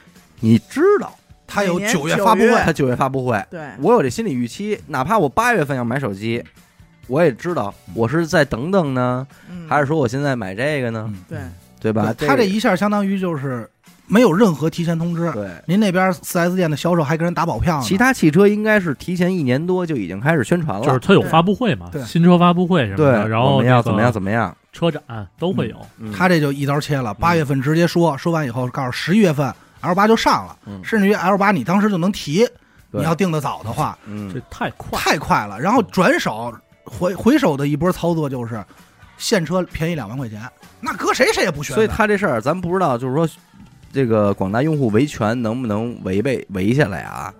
[0.40, 1.14] 你知道
[1.46, 6.42] 它有每年九月发布会，它九月发布会，对，我有这心理预期，哪怕我八月份要买手机，
[7.06, 9.66] 我也知道我是再等等呢，嗯。
[9.68, 11.04] 还是说我现在买这个呢？
[11.08, 11.22] 嗯。
[11.28, 11.38] 对，
[11.80, 12.12] 对吧？
[12.12, 13.68] 对他这个一下相当于就是
[14.06, 15.48] 没有任何提前通知，对。
[15.66, 25.02] 您那边四 S 店的销售还跟人打保票呢，其他汽车应该是提前一年多就已经开始宣传了，就是它有发布会嘛对，新车发布会什么对，的，然后那个我们要怎么样怎么样，车展
[25.38, 25.76] 都会有。
[25.98, 32.46] 嗯他这就一刀切了，八月份直接说，说完以后告诉十一月份 L 八就上了，嗯甚至于 L 八你当时就能提，
[32.92, 35.58] 对你要定的早的话，嗯这太快，太快了。
[35.58, 38.62] 然后转手回回手的一波操作就是
[39.16, 40.42] 现车便宜两万块钱，
[40.80, 41.74] 那搁谁谁也不选。
[41.74, 43.28] 所以他这事儿咱不知道，就是说
[43.92, 47.32] 这个广大用户维权能不能违背围下来啊？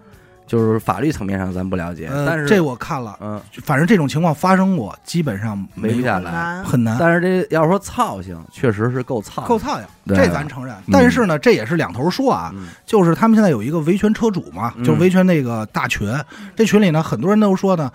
[0.46, 3.40] 就是法律层面上咱不了解，但是呃，这我看了，嗯。
[3.64, 10.16] 反正这种情况发生过，基本上没不下来，很难，但是这要说操性，确实是够操，够操性，对。
[10.16, 10.74] 这咱承认。
[10.86, 10.90] 嗯。
[10.92, 12.68] 但是呢，这也是两头说啊，嗯。
[12.86, 14.84] 就是他们现在有一个维权车主嘛，嗯。
[14.84, 16.14] 就是维权那个大群，
[16.54, 17.90] 这群里呢，很多人都说呢，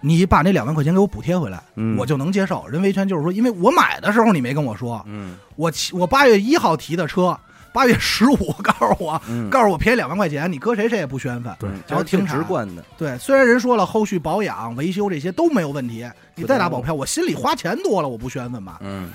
[0.00, 2.66] 你把那两万块钱给我补贴回来，嗯，我就能接受。
[2.68, 5.34] 人维权就是说，因为我买的时候你没跟我说，嗯。
[5.56, 7.36] 我骑我八月一号提的车，
[7.72, 11.54] 八月十五告诉我，嗯，告诉我便宜两万块钱，你搁谁谁也不宣愤。
[11.58, 16.04] 对嗯这是然后停产直观的，对，虽然人说了后续保养、维修这些都没有问题，
[16.34, 18.78] 你再打保票，我心里花钱多了，我不宣愤吧？
[18.82, 19.10] 嗯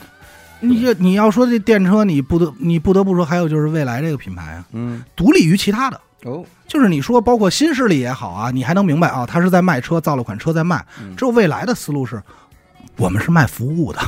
[0.61, 5.99] 你这你要说这电车，你不得你不得不说，还有就是未来这个品牌啊，嗯独立于其他的。
[6.23, 10.83] 哦，就是你说，包括新势力也好啊，你还能明白啊，他是在卖车，造了款车在卖。
[10.99, 12.19] 嗯只有未来的思路是，
[12.95, 13.99] 我们是卖服务的，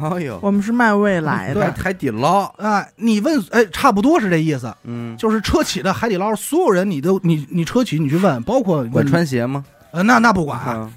[0.00, 9.64] 哎呦，我们是卖未来对的，海底捞，哎，你问，哎，差不多是这意思，嗯，就是车企的海底捞，所有人你都你你车企你去问，包括管穿鞋吗？
[9.92, 10.90] 呃，那那不管，啊，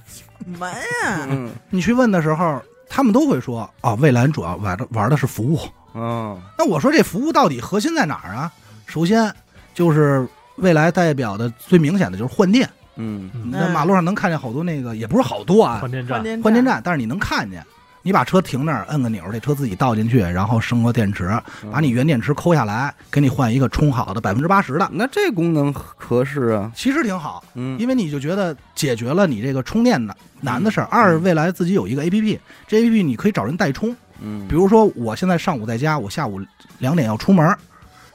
[0.45, 1.49] 门啊，嗯。
[1.69, 5.59] 你去问的时候，他们都会说啊，蔚来主要玩的玩的是服务。
[5.91, 8.51] 哦，那我说这服务到底核心在哪儿啊？
[8.85, 9.33] 首先
[9.73, 10.27] 就是
[10.57, 13.29] 未来代表的最明显的就是换电，嗯。
[13.33, 13.47] 嗯。
[13.47, 17.61] 你在马路上能看见好多那个，也不是好多啊换，电站，换电站，但是你能看见。
[18.05, 21.27] 你把车停那儿，摁个钮，这车自己倒进去，然后升个电池，
[21.71, 27.43] 把你原电池抠下来，给你换一个充好的百分之八十的，那这功能合适啊，其实挺好。
[27.55, 30.87] 嗯因为你就觉得解决了你这个充电的难的事儿。
[30.91, 33.95] 二，未来自己有一个 A P P，这 A P P 你可以找人代充。
[34.21, 36.39] 嗯，比如说我现在上午在家，我下午
[36.77, 37.57] 两点要出门，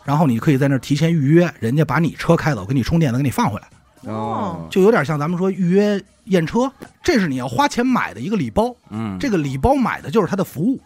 [0.04, 3.66] 然后你可以在那儿提前预约，人家把你车开走，给你充电的，给你放回来，
[4.02, 6.70] 哦，就有点像咱们说预约验车，
[7.02, 8.74] 这是你要花钱买的一个礼包。
[8.90, 10.80] 嗯，这个礼包买的就是它的服务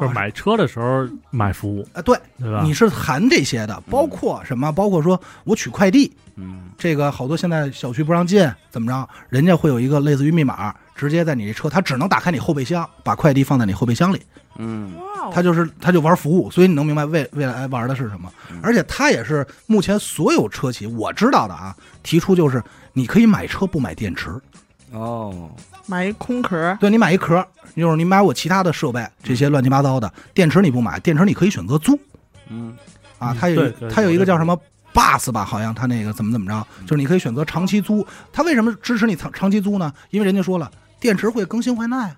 [0.00, 2.62] 就是买车的时候买服务，啊，对，对吧？
[2.62, 4.70] 你是含这些的，包括什么？
[4.72, 9.08] 包括说我取快递，嗯这个好多现在小区不让进，怎么着？
[9.28, 14.20] 人家会有一个类似于密码，直接在你这车，他只能打开你后备箱，把快递放在你后备箱里，
[14.56, 14.92] 嗯。
[15.30, 18.32] 他就是他就玩服务，所以你能明白未未来玩的是什么。
[18.50, 18.58] 嗯。
[18.62, 22.62] 而且他也是目前所有车企我知道的啊，提出就是
[22.94, 24.30] 你可以买车不买电池，
[24.90, 25.50] 哦，
[25.86, 30.10] 买一空壳，对你买一壳，就是你买我其他的设备这些乱七八糟的。
[30.32, 31.98] 电池你不买，电池你可以选择租。
[32.48, 32.76] 嗯。
[33.18, 34.58] 啊嗯，它有一对对它有一个叫什么
[34.94, 38.06] bus 吧，好像它那个怎么怎么着，就是你可以选择长期租。
[38.32, 39.92] 它为什么支持你长长期租呢？
[40.08, 42.16] 因为人家说了，电池会更新换代啊，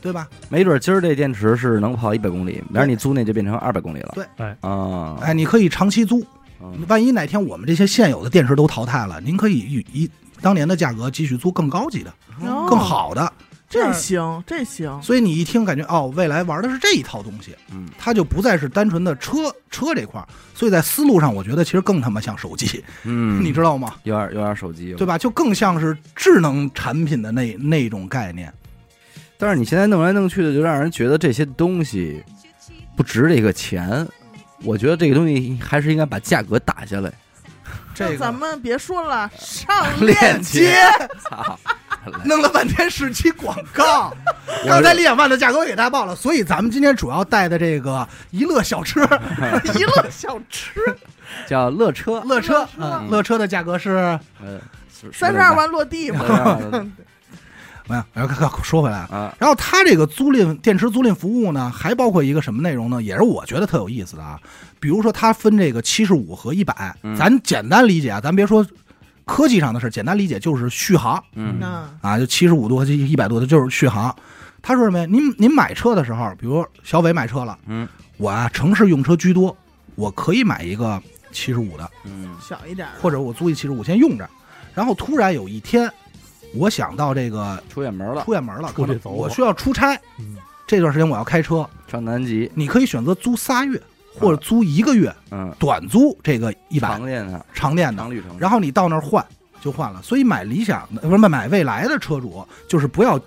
[0.00, 0.28] 对吧？
[0.48, 4.12] 没准今儿这电池是能跑一百公里，明儿你租那就变成二百公里了。
[4.14, 6.24] 对哎啊，哎，你可以长期租，
[6.60, 12.10] 嗯万一哪天我们这些现有的电池都淘汰了，您可以以以当年的价格继续租更高级的、
[12.42, 13.32] 哦更好的。
[13.68, 20.26] 这行这行，所以你一听感觉哦，未来玩的是这一套东西，嗯它就不再是单纯的车车这块儿。
[20.54, 23.94] 所以在思路上，我觉得其实更他妈像手机，嗯，你知道吗？
[24.04, 25.06] 有点有点手机，对？
[25.06, 25.18] 吧？
[25.18, 28.52] 就更像是智能产品的那那种概念。
[29.36, 32.22] 但是你现在弄来弄去的，就让人觉得这些东西
[32.96, 34.06] 不值这个钱。
[34.62, 37.12] 我觉得这个东西还是应该把价格打下来。
[37.94, 40.74] 这个咱们别说了，上 链链接
[42.10, 42.18] 操！
[42.24, 44.12] 弄了半天是期广告，
[44.66, 49.00] 刚才李小曼的价格我给大家报了，所以咱们今天主要带的这个一乐小吃、
[49.74, 50.70] 一乐小吃，
[51.46, 54.60] 叫乐车，乐车乐车嗯乐车的价格是呃，
[55.12, 56.70] 三十二万落地嘛，万
[57.88, 58.98] 没有，然后说回来。
[58.98, 63.00] 啊，然后它这个租赁电池租赁服务呢，还包括一个什么内容呢？
[63.00, 64.40] 也是我觉得特有意思的啊。
[64.80, 68.66] 比如说，它分这个七十五和一百、嗯咱简单理解啊，咱别说
[69.26, 71.22] 科技上的事儿，简单理解就是续航。
[71.34, 71.58] 嗯。
[71.60, 71.98] 嗯。
[72.00, 74.14] 啊，就七十五度和一百度的，就是续航。
[74.62, 75.06] 他说什么呀？
[75.10, 77.86] 您您买车的时候，比如小伟买车了，嗯。
[78.16, 79.54] 我啊城市用车居多，
[79.96, 81.00] 我可以买一个
[81.32, 82.34] 七十五的，嗯。
[82.40, 84.28] 小一点，或者我租一七十五先用着。
[84.74, 85.90] 然后突然有一天，
[86.54, 88.72] 我想到这个出远门了，出远门了，
[89.04, 90.36] 我需要出差，嗯。
[90.68, 93.80] 这段时间我要开车，上南极，你可以选择租仨月
[94.18, 99.24] 或者租一个月，嗯，短租这个一百长电的长电的，长旅程，然后你到那儿换
[99.60, 100.00] 就换了。
[100.02, 103.20] 所以买理想的不是买未来的车主，就是不要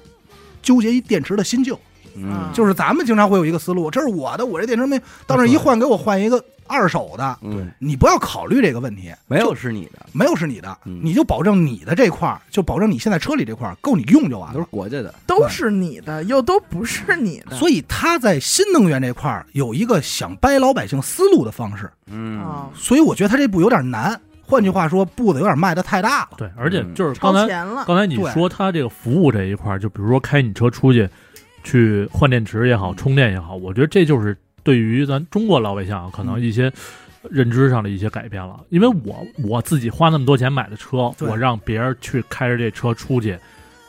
[0.62, 1.80] 纠结于电池的新旧。
[2.16, 11.02] 嗯就是咱们经常会有一个思路，这是我的，我这电池没到那儿一换，给我换一个二手的，嗯，你不要考虑这个问题，没有是你的，没有是你的，嗯。
[11.04, 14.66] 你就保证你的这块儿，就保证你现在车里这块儿够你用就完都是。
[14.68, 22.40] 国家的，都是你的，又都不是你的，所以他在新能源这块儿有一个想掰老百姓思路的方式，嗯。
[22.40, 24.20] 啊，所以我觉得他这步有点难。
[24.42, 26.30] 换句话说，步子有点迈的太大了。
[26.36, 31.08] 对，而且就是刚才前了，刚才你对说他这个服务这一块儿，就比如说开你车出去
[31.64, 36.72] 去换电池也好，充电也好，我觉得这就是对于咱中国老百姓啊可能一些
[37.30, 38.60] 认知上的一些改变了。
[38.70, 43.38] 因为我我自己花那么多钱买的车，我让别人去开着这车出去，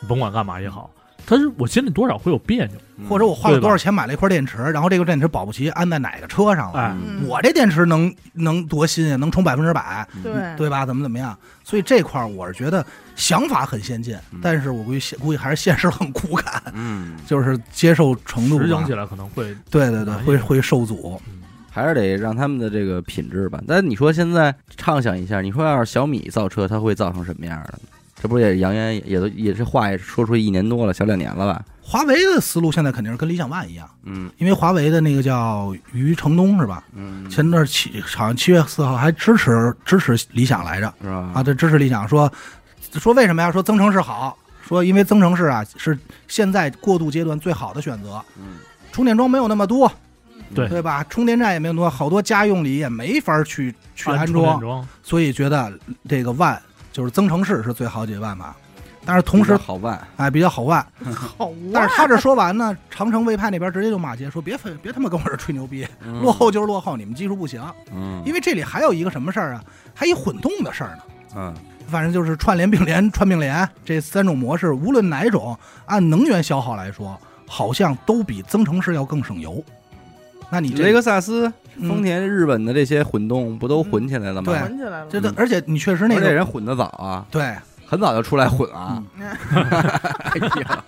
[0.09, 0.91] 甭管干嘛也好，
[1.27, 2.77] 但是我心里多少会有别扭。
[3.09, 6.95] 或者我花了多少钱买了一块电池，然后这个电池保不齐安在哪个车上了，
[7.27, 10.85] 我这电池能能多新啊，能充百分之百，对对吧？
[10.85, 11.35] 怎么怎么样？
[11.65, 12.85] 所以这块儿我是觉得
[13.17, 18.93] 想法很先进嗯，但是我估计现估计还是现实很骨感，嗯，就是接受程度执行起。
[18.93, 21.19] 来可能会，对对对，会会受阻。
[21.27, 21.41] 嗯，
[21.71, 23.62] 还是得让他们的这个品质吧。
[23.66, 27.79] 但你说现在畅想一下，你说要是小米造车，它会造成什么样的？
[28.23, 31.64] 这不也扬言也都也这话也说出一年多了，小两年了吧？
[31.81, 36.85] 华为的思路现在肯定是跟理想 ONE 一样，嗯因为华为的那个叫余承东是吧？
[36.95, 41.31] 嗯，前段七好像七月四号还支持支持理想来着是吧？
[41.35, 42.31] 啊，对支持理想说
[42.93, 43.51] 说为什么呀？
[43.51, 45.99] 说增程式好，说因为增程式啊是
[46.29, 48.59] 现在过渡阶段最好的选择，嗯，
[48.93, 49.91] 充电桩没有那么多，
[50.55, 51.05] 对对吧？
[51.11, 55.73] 充电站也没有那么多，好多家用里也没法去去安充电装，所以觉得
[56.09, 56.61] 这个万
[57.01, 58.55] 就是增程式是最好解决办法。
[59.07, 60.86] 但是同时好办，哎比较好办。
[61.14, 67.64] 好啊， 但是他这说完呢，长城魏派那边直接就骂街，说别分别他妈跟我这吹牛逼，嗯落后就是落后，你们技术不行。
[67.94, 71.03] 嗯，因为这里还有一个什么事儿啊，还一混动的事儿呢。
[71.36, 71.55] 嗯
[71.88, 79.64] 反正就是串联、并联、串并联这三种模式，无论哪种，按能源消耗来说，好像都比增程式要更省油。
[80.51, 84.53] 那你这雷克萨斯、嗯丰田、日本的这些混动不都混起来了吗？
[84.53, 84.61] 对。
[84.61, 87.55] 混起来了，这都，而且你确实那个人混的早啊，对。
[87.87, 89.03] 很早就出来混啊。
[89.18, 90.85] 哎呀，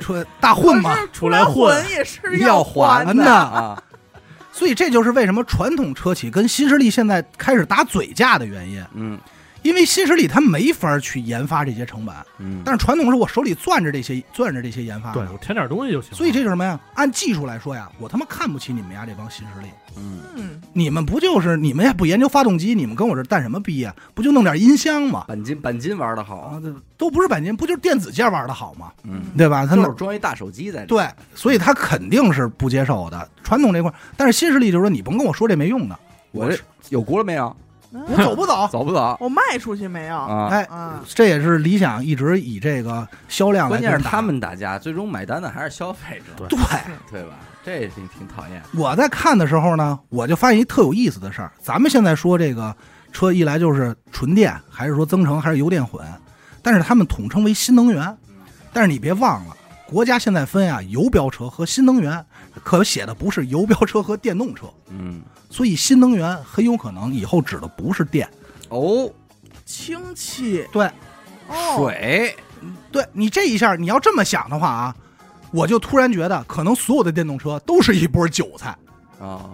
[0.00, 3.30] 出大混嘛，出来混混也是要还还的。
[3.30, 3.82] 啊，
[4.50, 8.82] 所以这就是为什么传统车企跟新势力现在开始打嘴架的原因。
[8.94, 9.18] 嗯
[9.62, 16.14] 因为新势力它没法去研发这些成本，嗯，但是传统是我手里攥着这些攥着这些研发，对我添点东西就行。
[16.14, 16.78] 所以这就是什么呀？
[16.94, 19.68] 按技术来说呀，我他妈看不起你们家这帮新势力。
[19.96, 23.94] 嗯嗯，你们不就是你们也不研究发动机，你们跟我这干什么逼呀？
[24.14, 25.24] 不就弄点音箱吗？
[25.28, 28.92] 钣金钣金玩的好，啊，这都不是钣金，不就是电子件玩的好吗？
[29.02, 29.66] 嗯，对吧？
[29.66, 30.86] 他那就是装一大手机在里。
[30.86, 33.28] 对，所以他肯定是不接受的。
[33.42, 35.98] 传统这块，但是新势力就是说，你甭跟我说这没用的，
[36.30, 36.56] 我这
[36.88, 37.54] 有轱辘没有？
[37.92, 38.68] 我走不走？
[38.70, 40.16] 走不走我卖出去没有？
[40.16, 40.48] 啊？
[40.50, 44.22] 哎，啊，这也是理想一直以这个销量来关键是他。
[44.22, 46.58] 们打架，最终买单的还是消费者，对，
[47.10, 47.36] 对吧？
[47.64, 48.62] 这也挺挺讨厌。
[48.74, 51.50] 我在看的时候呢，我就发现一特有意思的事儿。
[51.60, 52.74] 咱们现在说这个
[53.12, 56.02] 车一来就是纯电，还是说增程，还是油电混，
[56.62, 58.16] 但是他们统称为新能源。
[58.72, 59.56] 但是你别忘了，
[59.90, 62.24] 国家现在分啊，油标车和新能源，
[62.62, 64.66] 可写的不是油标车和电动车。
[64.88, 65.20] 嗯，
[65.50, 68.30] 所以新能源很有可能以后指的不是电，
[68.68, 69.10] 哦，
[69.66, 70.64] 氢气。
[70.70, 70.86] 对，
[71.48, 72.36] 哦，水，
[72.92, 74.96] 对你这一下你要这么想的话啊，
[75.50, 78.76] 我就突然觉得可能所有的电动车都是一波韭菜，
[79.20, 79.50] 啊，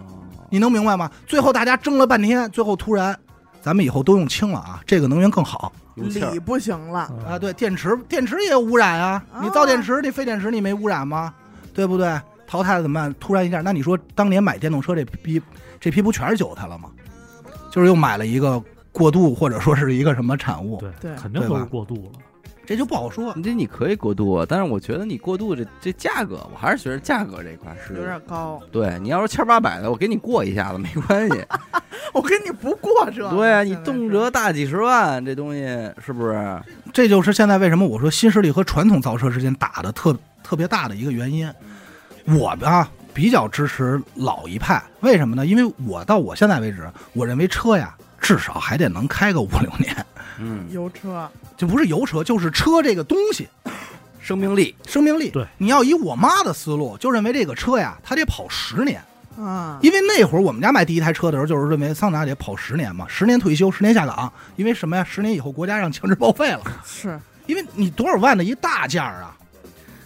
[0.50, 1.10] 你能明白吗？
[1.26, 3.18] 最后大家争了半天，最后突然
[3.66, 7.36] 咱们以后都用氢了啊，这个能源更好锂不行了，嗯啊。
[7.36, 11.34] 对，电池电池也有污染啊，啊你造电池你废电池你没污染吗？
[11.74, 12.16] 对不对？
[12.46, 13.12] 淘汰了怎么办？
[13.18, 15.42] 突然一下，那你说当年买电动车这批
[15.80, 16.90] 这批不全是韭菜了吗？
[17.68, 18.62] 就是又买了一个
[18.92, 22.20] 过渡或者说是一个什么产物，对对肯定都是过度了。
[22.66, 23.32] 这就不好说。
[23.36, 28.60] 你这你可以过渡啊，但是我觉得你过渡这这价格，我还是觉得价格这块是有点高。
[28.72, 31.44] 对你要是千八百的，我给你过一下子没关系。
[32.12, 35.62] 我跟你不过这，对啊，你动辄大几十万，这东西
[36.04, 36.60] 是不是？
[36.92, 41.48] 这就是现在为什么我说新势力和传统造车之间打的特特别大的一个原因。
[42.24, 45.46] 我啊比较支持老一派，为什么呢？
[45.46, 47.94] 因为我到我现在为止，我认为车呀
[48.26, 50.06] 至少还得能开个五六年，
[50.40, 53.48] 嗯，油车，就不是油车，就是车这个东西
[54.20, 55.30] 生命力，生命力。
[55.30, 59.00] 对，你要以我妈的思路，就认为这个车呀，它得跑十年。
[59.38, 64.32] 啊，因为那会儿我们家买第一台车的时候，就是认为桑塔纳得跑十年嘛，十年退休，十年下岗。
[64.56, 65.04] 因为什么呀？
[65.08, 66.62] 十年以后国家让强制报废了。
[66.84, 69.36] 是因为你多少万的一大件儿啊！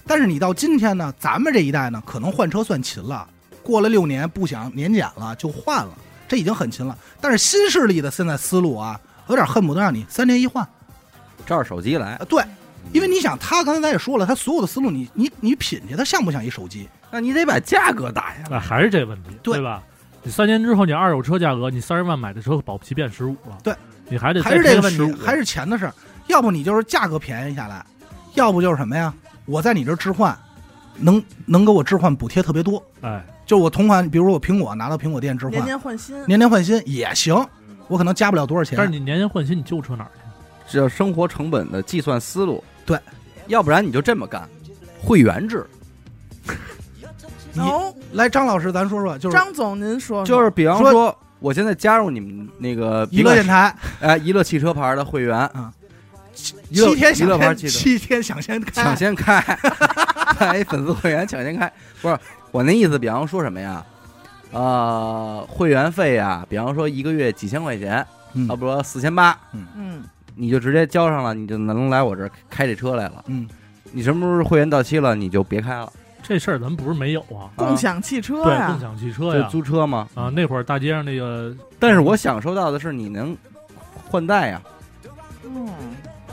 [0.07, 3.27] 但是你到今天呢，咱们这一代呢，可能换车算勤了，
[3.63, 5.97] 过了六年不想年检了就换了，
[6.31, 6.97] 这已经很勤了。
[7.21, 10.65] 但是新势力的现在思路啊，有点恨不得让你三年一换
[11.45, 12.25] 照着手机来啊。。
[12.29, 12.41] 对，
[12.93, 16.89] 因为你想，他刚才咱也说了，他所有的思路你，你你品去，他像不像一手机？
[17.11, 18.61] 那你得把价格打下那来。
[18.61, 19.83] 还是这问题，对对吧？
[20.23, 23.75] 你三年之后，你二手车价格，你三十万买的车保不齐变十五了，对，
[24.09, 25.95] 你还得还是这个问题，还是钱的事儿。
[26.29, 27.85] 要不你就是价格便宜下来，
[28.35, 29.13] 要不就是什么呀？
[29.47, 30.39] 我在你这置换，
[30.97, 32.81] 能能给我置换补贴特别多。
[33.01, 37.35] 哎，就我同款，比如说我苹果拿到苹果店置换，年年换新，年年换新也行，
[37.89, 38.77] 我可能加不了多少钱。
[38.79, 40.23] 但是你年年换新，你旧车哪儿去？
[40.73, 42.63] 这叫生活成本的计算思路。
[42.87, 42.97] 对，
[43.49, 44.49] 要不然你就这么干，
[45.03, 45.67] 会员制，
[47.53, 55.69] 你哦，来，张老师，咱说说，就是张总您说说，就是比方说说，我现在加入你们那个娱乐电台，哎，娱乐汽车牌的会员，嗯，
[56.69, 57.79] 娱乐七天娱乐抢先，牌汽车。
[57.81, 58.71] 七天抢先开。
[58.85, 59.41] 抢先开，
[60.39, 62.17] 哎，粉丝会员抢先开，不是
[62.51, 63.85] 我那意思，比方说什么呀？
[64.53, 68.49] 呃，会员费呀，比方说一个月几千块钱，嗯。
[68.49, 70.03] 啊，不说四千八，嗯，
[70.35, 73.25] 你就直接交上了，你就能来我这儿开这车来了。
[73.29, 73.49] 嗯，
[73.93, 75.93] 你什么时候会员到期了，你就别开了，
[76.23, 80.09] 这事儿咱们不是没有啊，共享汽车对，呀共，享汽车就呀，租车嘛。
[80.17, 83.37] 啊，那会儿大街上那个，但是我享受到的是你能
[84.11, 84.61] 换代呀，
[85.45, 85.69] 嗯，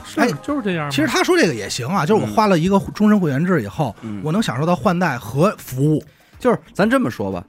[0.08, 0.90] 是哎就是这样。
[0.90, 6.02] 其实他说这个也行啊，就是我嗯花了一个终身会员制以后，嗯，我能享受到换代和服务
[6.38, 7.44] 就是咱这么说吧，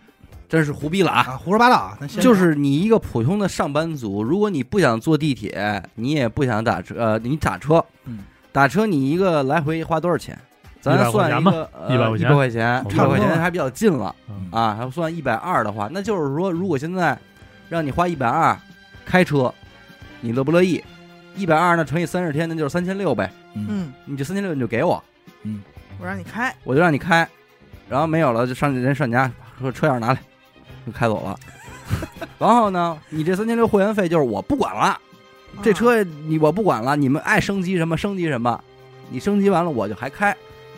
[0.48, 1.22] 真是胡逼了啊。
[1.22, 8.20] 啊，胡说八道啊，就是你一个普通的上班族，如果你不想坐地铁，你也不想打车，呃，你打车，嗯，
[8.52, 10.38] 打车你一个来回花多少钱？
[10.82, 14.74] 咱算一个 呃100块钱一百块钱，一百差不多块钱还比较近了嗯啊。
[14.80, 17.18] 还算一百二的话，那就是说，如果现在
[17.68, 18.58] 让你花一百二
[19.06, 19.54] 开车，
[20.22, 20.82] 你乐不乐意？
[21.36, 23.32] 一百二呢乘以三十天，那就是三千六呗。
[23.56, 23.66] 嗯。
[23.70, 25.04] 嗯，你这三千六你就给我，
[25.44, 25.62] 嗯。
[26.00, 27.28] 我让你开，我就让你开，
[27.90, 30.20] 然后没有了就上人上你家说车钥匙拿来，
[30.86, 31.38] 就开走了。
[32.40, 34.98] 然后呢，你这三千六会员费就是我不管了，
[35.62, 38.64] 这啊车你我不管了，你们爱升级什么升级什么，
[39.10, 40.34] 你升级完了我就还开。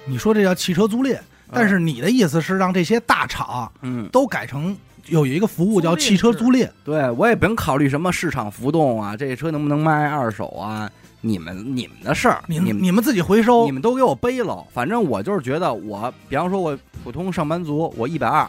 [0.06, 1.16] 你说这叫汽车租赁，
[1.52, 4.76] 但是你的意思是让这些大厂嗯，都改成
[5.08, 10.90] 有一个服务叫汽车租赁，对我也不用考虑什么市场浮动啊，这车能不能卖二手啊，
[11.22, 14.66] 你们你们的事儿，你你们你们自己回收你，们都给我背了。
[14.72, 18.48] 反正我就是觉得我，比方说我普通上班族，我一百二，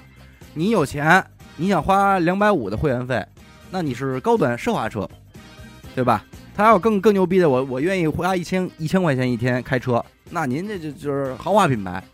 [0.54, 1.24] 你有钱，
[1.56, 3.24] 你想花两百五的会员费，
[3.70, 5.08] 那你是高端奢华车，
[5.94, 6.24] 对吧？
[6.54, 12.04] 他要更更牛逼的，我我愿意花一千一千块钱一天开车，那您这就就是豪华品牌，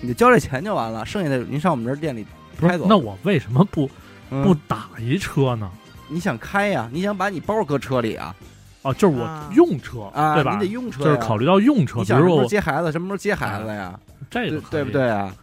[0.00, 2.26] 你就交这钱就完了，剩下的您上我们这儿店里
[2.60, 2.84] 开走。
[2.84, 3.90] 不是那我为什么不
[4.30, 5.70] 嗯不打一车呢？
[6.08, 6.88] 你想开呀？
[6.92, 8.34] 你想把你包搁车里啊？
[8.82, 10.66] 哦，就是我啊用车，啊，对吧你得？
[10.66, 13.98] 用车呀，就是考虑到用车，你想什么时候比如说我接孩子，什么时候接孩子呀？
[14.30, 14.92] 这个对对不可以？
[14.92, 15.34] 对啊？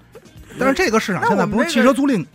[0.57, 2.26] 但是这个市场那现在不是汽车租赁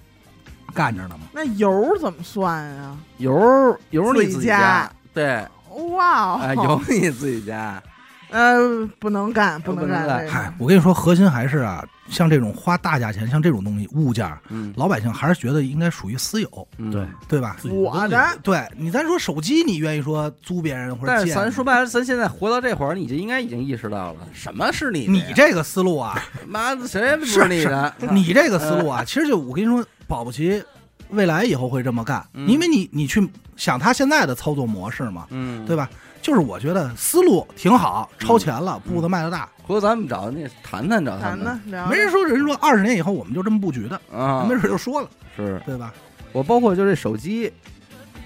[0.74, 1.26] 干着呢吗？
[1.32, 2.96] 那油怎么算呀？
[3.18, 5.46] 油油你自己自己加加，对，
[5.94, 7.82] 哇哦，啊，油你自己加，
[8.30, 17.06] 呃，不能干，不能能干嗨我跟你说，核心还是啊，像这种花大价钱，像这种东西物件，嗯老百姓还是觉得应该属于私有，嗯对。
[17.26, 17.56] 对吧？
[17.70, 25.12] 我的对你，咱说手机，你愿意说租别人或者借咱说白了，咱现在活到这会儿，你就应该已经意识到了，什么是你的？
[25.12, 27.94] 你这个思路啊， 妈的，谁不是你的？
[28.12, 30.62] 你这个思路啊，其实就我跟你说，保不齐
[31.10, 33.26] 未来以后会这么干，嗯因为你你去
[33.56, 35.74] 想他现在的操作模式嘛，嗯，对？
[35.76, 35.88] 吧？
[36.28, 39.48] 就是我觉得思路挺好，超前了，步子迈得大。
[39.62, 41.42] 回头咱们找那谈谈找他们。
[41.42, 45.58] 谈呢，聊没人说人说二十年以后我们就这么布局的，啊，没准就说了，是。
[45.64, 45.90] 对吧？
[46.32, 47.50] 我包括就这手机，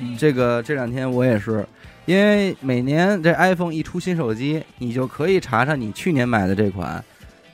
[0.01, 0.17] 嗯。
[0.19, 1.65] 这个这两天我也是，
[2.05, 7.05] 因为每年这 iPhone 一出新手机，你就可以查查你去年买的这款，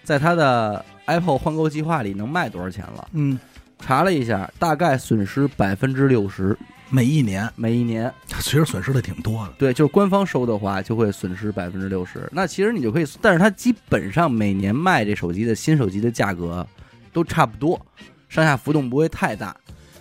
[0.02, 3.06] 在它的 Apple 换购计划里能卖多少钱了。
[3.12, 3.38] 嗯，
[3.78, 6.56] 查了一下，大概损失百分之六十，
[6.90, 8.12] 每一年每一年。
[8.40, 9.52] 其实损失的挺多的。
[9.58, 12.28] 对，就是官方收的话，就会损失百分之六十。
[12.32, 16.66] 那其实你就可以，但是它基本上每年卖这手机的新手机的价格
[17.12, 17.80] 都差不多，
[18.28, 19.56] 上下浮动不会太大。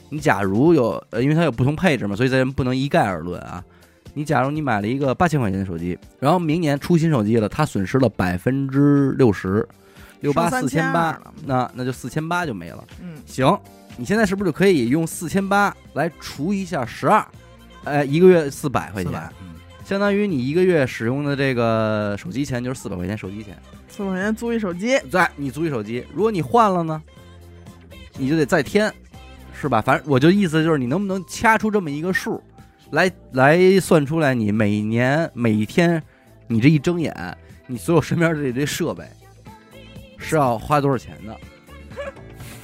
[0.10, 3.64] 你假如有，呃，因为它有不同配置嘛，所以咱不能一概而论啊。
[4.14, 9.68] 你假如你买了一个八千块钱的手机，然后明年出新手机了，它损失了百分之六十，
[10.22, 12.84] 六八四千八，那那就四千八就没了。
[13.02, 13.46] 嗯，行，
[13.98, 17.26] 你现在是不是就可以用四千八来除一下十二？
[17.84, 19.48] 哎，一个月四百块钱，400嗯
[19.84, 23.58] 相当于你一个月使用的这个手机钱就是四百块钱手机钱。
[23.88, 27.02] 四百块钱租一手机，对你租一手机，如果你换了呢，
[28.18, 28.94] 你就得再添，
[29.54, 29.82] 是吧？
[29.82, 32.44] 反正我就意思就是你能不能掐出这么一个数，
[32.92, 36.04] 来来算出来你每年每一天
[36.48, 37.16] 你这一睁眼，
[37.66, 39.06] 你所有身边的这些设备
[40.18, 41.36] 是要花多少钱的？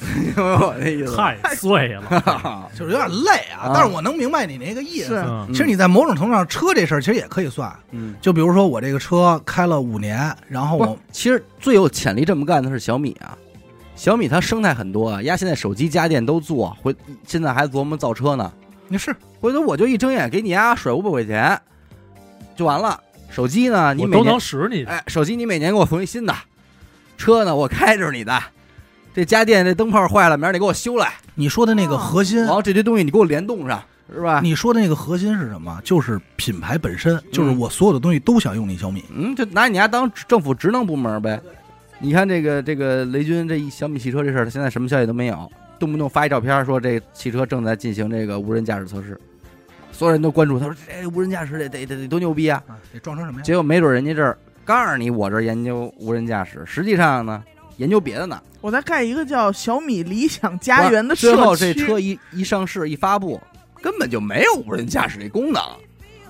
[0.16, 1.16] 明白我那意思？
[1.16, 2.70] 太碎了。
[2.76, 5.22] 就是有点累啊啊，但是我能明白你那个意思。
[5.26, 7.72] 嗯其实你在某种程度上，车这事儿其实也可以算。
[7.92, 13.36] 嗯，就比如说我这个车开了五年，然后我，其实最有潜力这么干的是小米啊。
[13.96, 16.94] 小米它生态很多啊，丫现在手机家电都做，回
[17.26, 18.52] 现在还琢磨造车呢。
[18.88, 21.58] 你是回头我就一睁眼给你丫甩五百块钱，
[22.56, 23.00] 就完了。
[23.30, 24.84] 手机呢，你我都每年能使你。
[24.84, 26.34] 哎，手机你每年给我送一新的，
[27.16, 28.40] 车呢我开着你的，
[29.14, 33.80] 这家电这灯泡坏了，明儿你给我修来，你说的那个核心然，后这些东西你给我联动上，
[34.12, 34.40] 是吧？
[34.42, 35.80] 你说的那个核心是什么？
[35.84, 39.04] 就是品牌本身，就是我所有的东西都想用你小米。
[39.14, 41.40] 嗯，就拿你家当政府职能部门呗。
[42.00, 45.48] 你看这个这个雷军这一小米汽车这事儿，他现在什么消息都没有，
[45.78, 49.16] 动不动发一照片说这汽车正在进行这个无人驾驶测试，
[49.92, 52.60] 所有人都关注，他说这无人驾驶得得得得多牛逼啊！
[52.66, 53.44] 啊，得撞成什么呀？
[53.44, 57.40] 结果没准人家这儿告诉你我这儿研究无人驾驶，实际上呢
[57.76, 58.40] 研究别的呢。
[58.60, 61.36] 我在盖一个叫小米理想家园的社区。
[61.36, 63.40] 最后这车一一上市一发布，
[63.82, 65.62] 根本就没有无人驾驶这功能。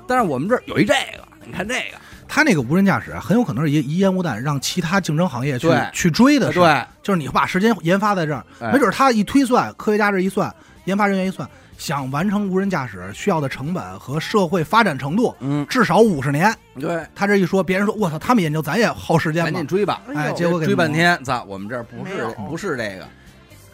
[0.06, 10.52] 但是我们这儿有一这个，你看这个，它那个无人驾驶啊，很有可能是一一烟雾弹，让其他竞争行业去对去追的。，对，就是你把时间研发在这儿，哎没准他一推算，科学家这一算，
[10.84, 16.54] 研发人员一算，想完成无人驾驶需要的成本和社会发展程度嗯，至少五十年。
[16.80, 19.66] 对，他这一说，别人说我操，他们研究咱也耗时间吧赶紧？
[19.66, 20.02] 追吧。
[20.14, 23.06] 哎，结果给追半，天，操，我们这儿不是不是这个。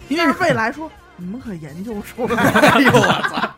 [0.09, 3.51] 因为是未来说，你们可研究出来了，哎呦我操，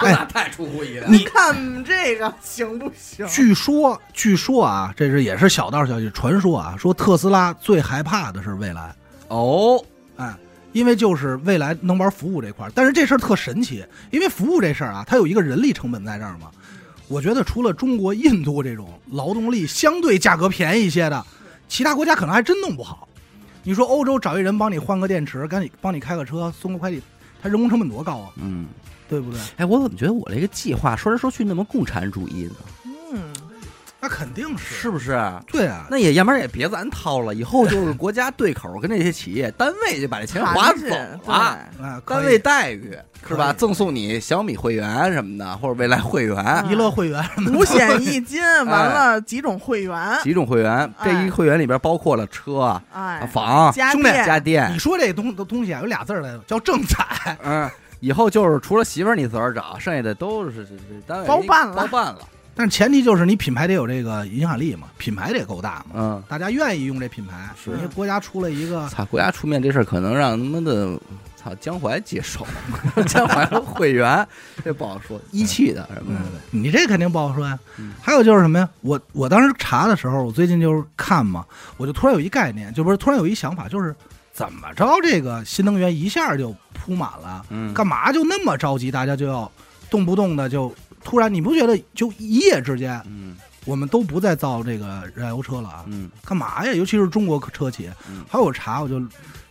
[0.06, 1.08] 哎那太出乎意料。
[1.08, 3.26] 你看这个行不行？
[3.26, 8.94] 据说，据说啊，这是也是小道消息，传说啊，说特斯拉最害怕的是未来，
[9.28, 9.82] 哦，
[10.16, 10.32] 哎，
[10.76, 16.50] 因为就是未来能玩服务这块儿，但是这事儿特神奇，因为服务这事儿啊，它有一个人力成本在这儿嘛。
[17.08, 21.24] 我觉得除了中国、印度这种劳动力相对价格便宜一些的，
[21.66, 23.08] 其他国家可能还真弄不好。
[23.62, 27.00] 你说欧洲找一人帮你换个电池，赶紧帮你开个车，送个快递，
[27.42, 28.66] 他人工成本多高啊，嗯，
[29.08, 29.40] 对不对？
[29.56, 32.56] 哎，我怎么觉得我这个计划说来说去那么共产主义呢？
[34.06, 35.20] 嗯，那肯定是，是不是？
[35.48, 41.58] 对啊，那也要不然也别咱掏了，以后就是国家对口跟这些企业单位就把这钱划走啊，
[42.06, 42.96] 单位待遇
[43.26, 43.52] 是吧？
[43.52, 57.36] 赠送你小米会员什么的，或者未来会员娱乐会员什么的五险一金， 完了几种会员，几种会员，这一会员里边包括了车、哎，房、兄弟家电家电你，说这东东西啊，有俩字儿来着，叫正彩。
[57.42, 57.68] 嗯。
[58.00, 60.68] 以后就是除了媳妇儿你自个儿找，剩下的都是
[61.06, 62.18] 单位包办了包办了。
[62.56, 67.50] 但是前提就是你品牌得有这个影响力嘛，品牌得够大嘛，嗯，大家愿意用这品牌。
[67.62, 70.98] 是你国家出了一个，操，国家出面这事儿可能让他妈的
[71.36, 72.46] 操江淮接手，
[73.06, 74.26] 江淮的会员
[74.64, 77.92] 这不好说，一汽的什么的，你这肯定不好说呀嗯。
[78.00, 78.66] 还有就是什么呀？
[78.80, 81.44] 我我当时查的时候，我最近就是看嘛，
[81.76, 83.94] 我就突然有一概念，就不是突然有一想法，就是
[84.32, 88.90] 怎么着这个新能源一下就铺满了，嗯，干嘛就那么着急？
[88.90, 89.50] 大家就要
[89.90, 90.74] 动不动的就
[91.06, 93.36] 突然，你不觉得就一夜之间，嗯。
[93.64, 95.84] 我们都不再造这个燃油车了啊？
[95.86, 96.10] 嗯。
[96.24, 96.74] 干嘛呀？
[96.74, 97.88] 尤其是中国车企。
[98.10, 99.00] 嗯，还有我查，我就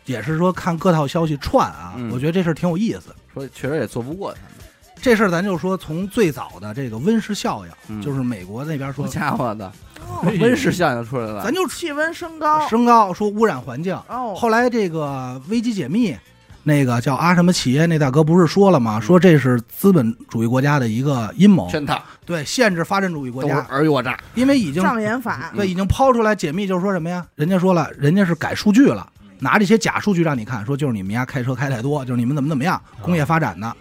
[0.06, 2.12] 也是说看各套消息串啊，嗯。
[2.12, 3.16] 我觉得这事儿挺有意思。
[3.34, 4.68] 说确实也做不过他们，
[5.02, 8.02] 这事儿咱就说从最早的这个温室效应，嗯。
[8.02, 9.72] 就是美国那边说好，家伙的，
[10.06, 10.30] 哦。
[10.42, 13.96] 温室效应出来了，咱就气温升高，升高说污染环境。
[14.10, 16.16] 哦，后来这个危机解密，
[16.68, 19.00] 那个叫阿什么企业那大哥不是说了嗯吗？
[19.00, 27.24] 说这是资本主义国家的一个阴谋，圈套对，限制发展主义国都是家，尔虞我诈，因为已经障眼法，对已经抛出来解密，就是说什么呀？
[27.36, 29.08] 人家说了，人家是改数据了，
[29.38, 33.72] 拿这些假数据让你看，说就是你们家开车开太多，就是你们怎么怎么样，工业发展的。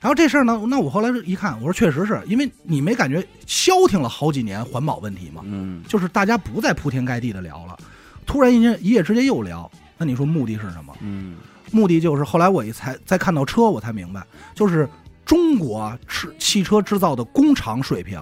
[0.00, 5.42] 然后这事儿呢，那我后来一看，我说确实是因为你没感觉消停了好几年环保问题吗？
[5.44, 7.76] 嗯就是大家不再铺天盖地的聊了，
[8.24, 9.68] 突然一天一夜之间又聊，
[9.98, 10.94] 那你说目的是什么？
[11.00, 11.34] 嗯
[11.70, 14.22] 目的就是后来我一才再看到车，我才明白，
[14.54, 14.88] 就是
[15.24, 18.20] 中国制汽车制造的工厂水平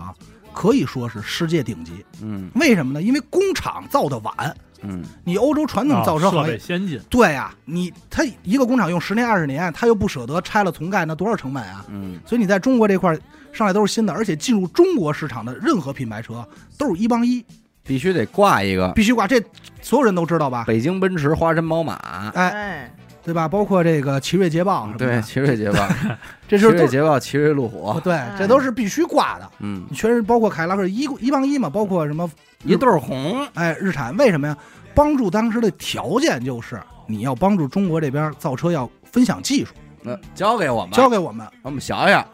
[0.53, 2.05] 可以说是世界顶级。
[2.21, 3.03] 嗯为什么呢？
[3.03, 4.35] 因为工厂造的晚，
[4.83, 11.85] 嗯你欧洲传统造车行业，备先进，对呀、你他一个工厂用十年二十年，他又不舍得拆了重盖，那多少成本啊？
[11.89, 13.21] 嗯所以你在中国这块儿
[13.53, 16.47] 上来都是新的，而且进入中国市场的任何品牌车
[16.77, 17.45] 都是一帮一，
[17.85, 19.41] 必须得挂一个必须挂，这
[19.81, 20.65] 所有人都知道吧？
[20.67, 21.95] 北京奔驰、华晨宝马，
[22.35, 22.95] 哎，哎，
[23.29, 23.47] 对吧？
[23.47, 25.87] 包括这个奇瑞捷豹什么的，对，奇瑞捷豹，
[26.49, 29.51] 奇这是奇瑞捷豹、奇瑞路虎，对，这都是必须挂的。
[29.59, 32.29] 嗯，你确实包括凯迪拉克一一帮一嘛，包括什么
[32.65, 34.57] 一对红，哎日产，为什么呀？
[34.95, 39.73] 帮助当时的条件就是你要帮助中国这边造车要分享技术，
[40.03, 41.47] 那交给我们，交给我们。
[41.63, 42.27] 我们想想，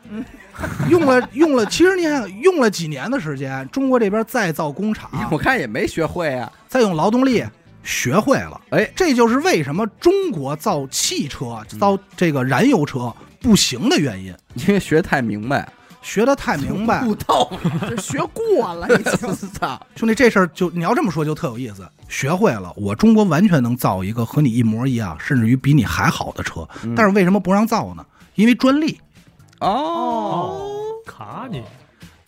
[0.89, 7.45] 用了用了，其实你看用了几年的时间，中国这边再造工厂， 我看也没学会啊，再用劳动力
[7.85, 8.61] 学会了。
[8.71, 14.35] 哎，这就是为什么中国造汽车、造这个燃油车不行的原因。
[14.55, 15.71] 因为学太明白，
[16.03, 17.51] 学得太明白，悟透，
[17.89, 21.87] 这学过了已经， 操，兄弟，这事儿就你要这么说就特有意思。
[22.09, 26.67] 学会了，我中国完全能造一个和你一模一样，甚至于比你还好的车。
[26.83, 28.05] 嗯但是为什么不让造呢？
[28.35, 28.99] 因为专利，
[29.61, 30.71] 哦，
[31.07, 31.63] 卡你，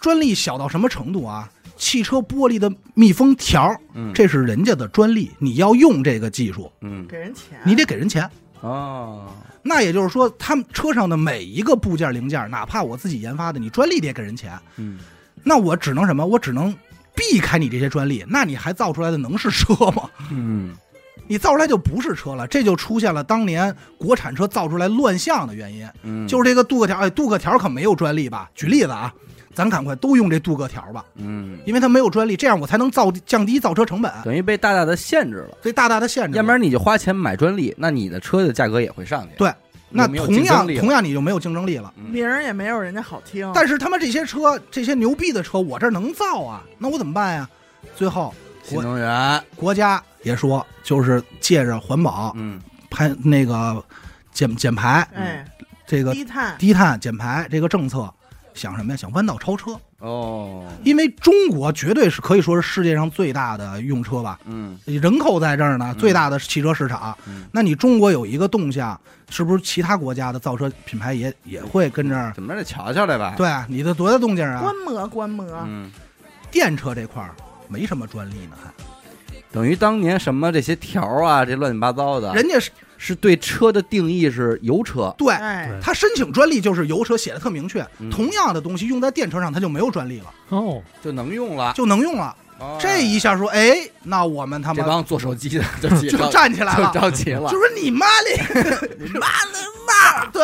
[0.01, 1.49] 专利小到什么程度啊？
[1.77, 8.29] 汽车玻璃的密封条，嗯，这是人家的专利，你要用这个技术，嗯，给人钱，你得给人钱。
[8.63, 9.27] 哦，
[9.63, 14.59] 那也就是说，他们车上的每一个部件零件，哪怕我自己研发的，你专利得给人钱。
[14.77, 14.99] 嗯，
[15.45, 16.25] 那我只能什么？
[16.25, 16.75] 我只能
[17.15, 18.25] 避开你这些专利。
[18.27, 20.11] 那你还造出来的能是车吗？
[20.33, 20.75] 嗯，
[21.29, 26.97] 你造出来就不是车了，这就出现了当年国产车造出来乱象的原因，嗯，就是这个镀铬条。
[26.97, 28.51] 哎，镀铬条可没有专利吧？
[28.55, 29.13] 举例子啊，
[29.57, 36.37] 咱赶快都用这镀铬条吧，嗯，因为它没有专利，这样我才能造降低造车成本，等于被大大的限制了，所以大大的限制。
[36.37, 39.51] 要不然你就花钱买专利，那你的车的价格也会上去，对
[39.89, 41.91] 那同样同样你就没有竞争力了。
[41.97, 47.49] 嗯名儿也没有人家好听，但是他妈这些车，这些牛逼的车，我这儿能造啊，那我怎么办呀？
[47.95, 53.83] 最后新能源，国家也说，就是借着环保嗯排那个
[54.33, 55.47] 减减排，哎，
[55.87, 58.13] 这个低碳，低碳减排这个政策，
[58.57, 58.97] 想什么呀？
[58.97, 59.79] 想弯道超车。
[59.99, 67.17] 哦，因为中国绝对是可以说是世界上最大的用车吧，嗯人口在这儿呢，嗯最大的汽车市场。
[67.27, 68.99] 嗯，那你中国有一个动向，
[69.31, 72.33] 是不是其他国家的造车品牌也也会跟这儿？
[72.35, 74.75] 怎么着得瞧瞧来吧，，对啊，你的多大动静啊观？
[74.85, 75.91] 摩观摩，嗯，
[76.51, 77.35] 电车这块儿
[77.69, 78.71] 没什么专利呢，还
[79.51, 82.55] 等于当年什么这些条啊，这乱七八糟的，人家
[82.99, 91.73] 是是对车的定义是油车，对，哎，他申请专利就是油车写的特明确，嗯同样的东西用在电车上，它就没有专利了，哦，就能用了。
[91.75, 92.35] 就能用了。
[92.59, 97.59] 哦这一下说，哎，那我们他妈这帮做手机的就起就站起来了，就着急了就。
[97.59, 100.43] 说你妈的，你妈的妈，对，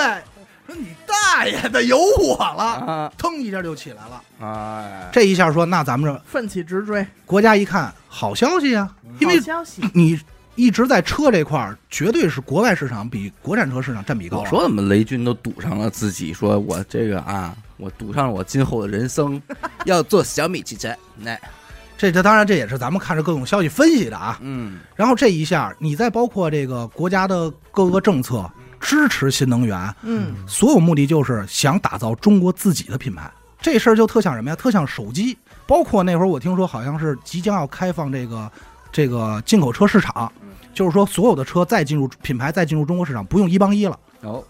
[0.67, 4.23] 说你大爷的，有我了，啊，腾一下就起来了。
[4.41, 10.21] 哎，这一下说，那咱们这奋起直追，国家一看，好消息啊，因为好消息，你
[10.55, 14.41] 一直在车这块儿，绝对是国外市场比国产车市场占比高啊。
[14.45, 19.41] 我说怎么雷军都赌上了自己，说我这个啊，我赌上了我今后的人生，
[19.87, 20.95] 要做小米汽车。
[21.17, 21.37] 那
[21.97, 24.39] 这这当然这也是咱们看着各种消息分析的啊。
[24.43, 28.51] 嗯，然后这一下，你再包括这个国家的各个政策
[28.81, 33.31] 支持新能源，嗯，所有目的就是想打造中国自己的品牌。
[33.61, 34.57] 这事儿就特像什么呀？
[34.57, 35.39] 特像手机，
[35.69, 38.51] 包括那会儿我听说好像是即将要开放这个
[38.93, 40.31] 这个进口车市场，
[40.75, 43.99] 就是说所有的车再进入品牌再进入中国市场不用一帮一了。
[44.21, 44.45] 哦，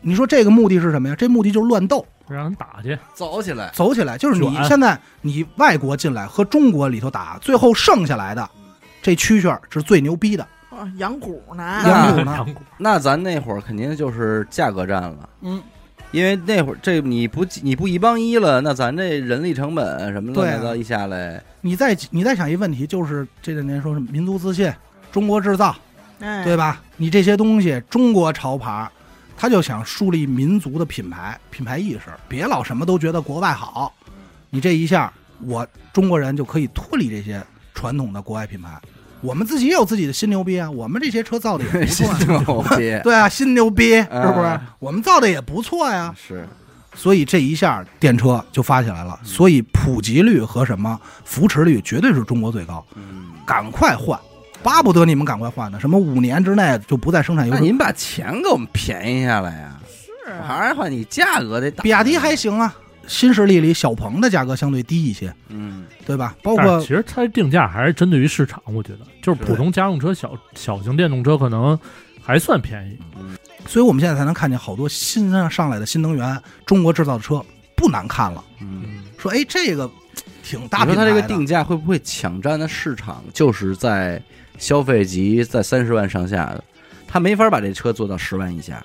[0.00, 1.14] 你说这个目的是什么呀？
[1.16, 4.18] 这目的就是乱斗，让人打去，走起来，走起来。
[4.18, 8.48] 就是你卷现在你外国进来和中国里头打，最后剩下来的
[9.02, 10.46] 这蛐蛐儿是最牛逼的。
[10.70, 12.46] 啊，养股呢，养股呢
[12.78, 15.28] 那咱那会儿肯定就是价格战了。
[15.42, 15.62] 嗯，
[16.12, 24.72] 因为那会儿这你不你不一帮一了，那咱这人力成本什么对啊乱七八糟一下来，你再你再想一问题，就是这两年说什么民族自信、
[25.10, 25.74] 中国制造，
[26.20, 26.82] 哎，对吧？
[26.96, 28.88] 你这些东西，中国潮牌，
[29.36, 33.92] 他就想树立民族的品牌、品牌意识，别老什么都觉得国外好。
[34.50, 35.10] 你这一下，
[35.40, 37.42] 我中国人就可以脱离这些
[37.72, 38.78] 传统的国外品牌，
[39.22, 40.70] 我们自己也有自己的新牛逼啊！
[40.70, 44.04] 我们这些车造的也 不错、啊，牛逼， 对啊，新牛逼是
[44.34, 44.60] 不是哎？
[44.80, 46.14] 我们造的也不错呀。
[46.16, 46.46] 是
[46.94, 52.84] 所以这一下电车就发起来了，所以普及率和什么扶持率绝对是中国最高。
[52.96, 54.18] 嗯，赶快换，
[54.62, 55.80] 巴不得你们赶快换呢！
[55.80, 57.58] 什么五年之内就不再生产油车？
[57.58, 59.78] 那您把钱给我们便宜下来呀？
[60.26, 62.74] 是啊还是话你价格得打，比亚迪还行啊，
[63.06, 66.36] 新势力里小鹏的价格相对低一些，嗯，对吧？
[66.42, 71.78] 包括其实它定价还是针对于市场，我觉得就是普通家用车、小小型电动车可能
[72.22, 72.98] 还算便宜。
[73.66, 77.44] 所以我们现在才能看见好多新上来的新能源中国制造的车
[77.76, 78.44] 不难看了。
[78.60, 78.82] 嗯。
[78.84, 79.90] 嗯，说哎，这个
[80.42, 84.20] 挺大你说它这个定价会不会抢占的市场就是在
[84.58, 86.64] 消费级在三十万上下的，
[87.06, 88.82] 它没法把这车做到十万以下。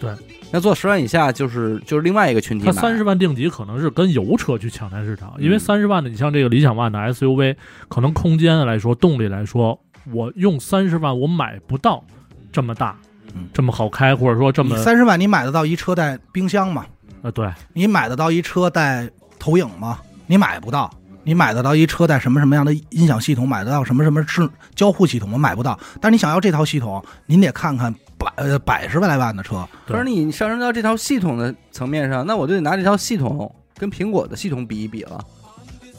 [0.00, 0.12] 对，
[0.50, 2.72] 那做十万以下就是就是另外一个群体买。
[2.72, 7.56] 它三十万定级可能是跟油车去抢占市场，因为嗯三十万的，你像这个理想 ONE 的 SUV，
[7.88, 9.78] 可能空间来说、动力来说，
[10.12, 12.04] 我用三十万我买不到
[12.52, 12.96] 这么大
[13.36, 16.86] 嗯、这么好开，或者说这么三十万你买得到一车带冰箱吗？
[17.22, 19.98] 啊对，你买得到一车带投影吗？
[20.26, 20.90] 你买不到。
[21.26, 23.48] 你买得到一车带什么什么样的音响系统？
[23.48, 25.38] 买得到什么什么智交互系统吗？
[25.38, 25.78] 买不到。
[25.98, 35.22] 但是你想要这套系统，您得看看百呃百十万来万的车，可是你上升到这套系统的层面上，那我就得拿这套系统跟苹果的系统比一比了。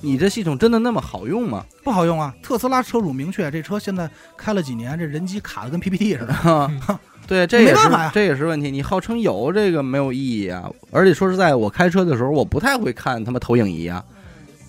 [0.01, 1.65] 你这系统真的那么好用吗？
[1.83, 2.31] 不好用啊！
[2.43, 4.07] 特斯拉车主明确，这车现在
[4.37, 6.71] 开了几年，这人机卡的跟 PPT 似的。
[7.25, 8.69] 对，这也是没办法呀这也是问题。
[8.69, 10.69] 你号称有这个没有意义啊！
[10.91, 14.03] 而且说实在，我开车的时候，我不太会看他妈投影仪啊。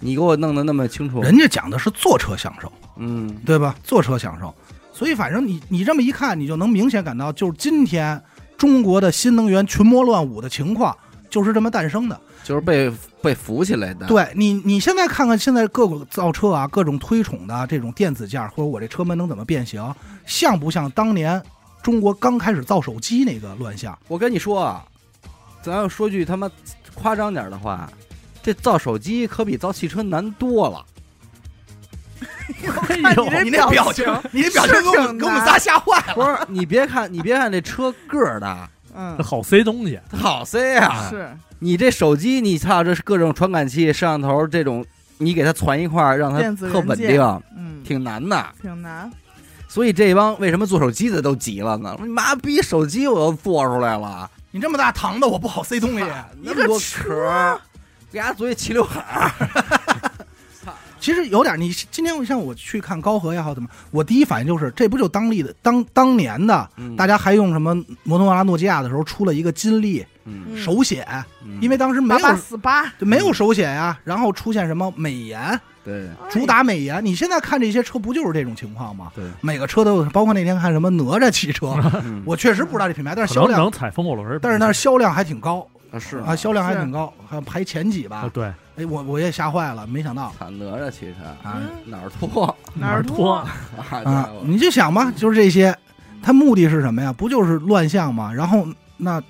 [0.01, 3.75] 你给我弄得那么清楚，人家讲的是坐车享受，嗯，对吧？
[3.83, 4.55] 坐车享受。
[4.97, 8.19] 所以反正你你这么一看，你就能明显感到，就是今天
[8.57, 10.97] 中国的新能源群魔乱舞的情况，
[11.29, 12.19] 就是这么诞生的。
[12.43, 12.91] 就是被
[13.21, 19.85] 被扶起来的。，对你，你现在看看现在各个造车啊，各种推崇的这种电子件儿，或者我这车门能怎么变形，
[20.25, 21.43] 像不像当年
[21.83, 23.99] 中国刚开始造手机那个乱象？
[24.09, 24.83] 我跟你说啊，
[25.61, 26.51] 咱要说句他妈
[26.95, 27.87] 夸张点的话，
[28.43, 30.83] 这造手机可比造汽车难多了。
[32.65, 36.15] 看 你这表情，你这表情给我们给我们仨吓坏了。
[36.15, 40.01] 不是，你别看你别看这车个儿大，嗯它，好塞东西。
[40.11, 41.09] 它好塞啊。
[41.11, 44.85] 是你这手机，你操，这是各种传感器、摄像头这种，
[45.19, 47.21] 你给它攒一块儿，让它特稳定，
[47.57, 48.47] 嗯，挺难的。
[48.61, 49.11] 挺难。
[49.69, 51.97] 所以这帮为什么做手机的都急了呢？
[52.01, 56.05] 你妈逼手机我都做出来了，你这么大糖的，我不好塞东西。
[56.43, 57.61] 那么多壳，
[58.13, 59.31] 给伢做一齐刘海儿。
[61.07, 66.97] 其实有点，你今天像我去看高和也好，怎么，我第一反应就是，这不就当立的当当年的，嗯。
[66.97, 70.05] 大家还用什么摩托罗拉、诺基亚的时候出了一个金立
[70.57, 71.07] 手写，
[71.45, 71.61] 嗯。
[71.61, 76.09] 因为当时没有八四八，就没有手写呀，然后出现什么美颜，对。
[76.29, 77.05] 主打美颜。
[77.05, 79.13] 你现在看这些车，不就是这种情况吗？
[79.15, 82.21] 对，每个车都有，包括那天看什么哪吒汽车，嗯。
[82.27, 88.17] 我确实不知道这品牌，但是销量可能能，踩风火轮，但是那销量还挺高啊是啊，销量还挺高，还排前几吧。
[88.17, 93.37] 啊对，哎，我我也吓坏了，没想到操哪吒其实啊嗯哪儿脱哪儿脱？
[93.37, 93.49] 啊？
[94.05, 94.31] 啊！
[94.45, 95.75] 你就想吧，就是这些，
[96.23, 97.13] 他目的是什么呀？
[97.13, 98.33] 不就是乱象吗？
[98.33, 98.67] 然后
[98.99, 99.23] 那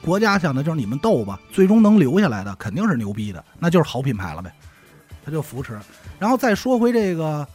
[0.00, 4.52] 国家想的就是你们斗吧，最终能留下来的肯定是牛逼的，那就是好品牌了呗，
[5.24, 5.78] 他就扶持。
[6.18, 7.46] 然后再说回这个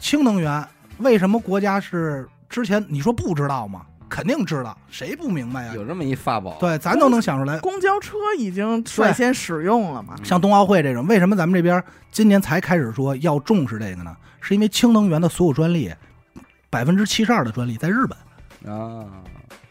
[0.00, 0.66] 氢能源，
[0.98, 3.82] 为什么国家是之前你说不知道吗？
[4.12, 5.72] 肯定知道，谁不明白呀？
[5.74, 7.58] 有这么一法宝，对，咱都能想出来。
[7.60, 10.14] 公交车已经率先使用了嘛？
[10.22, 14.14] 像冬奥会这种，为什么咱们这边今年才开始说要重视这个呢？
[14.42, 15.90] 是因为氢能源的所有专利，
[16.68, 19.06] 百分之七十二的专利在日本，啊，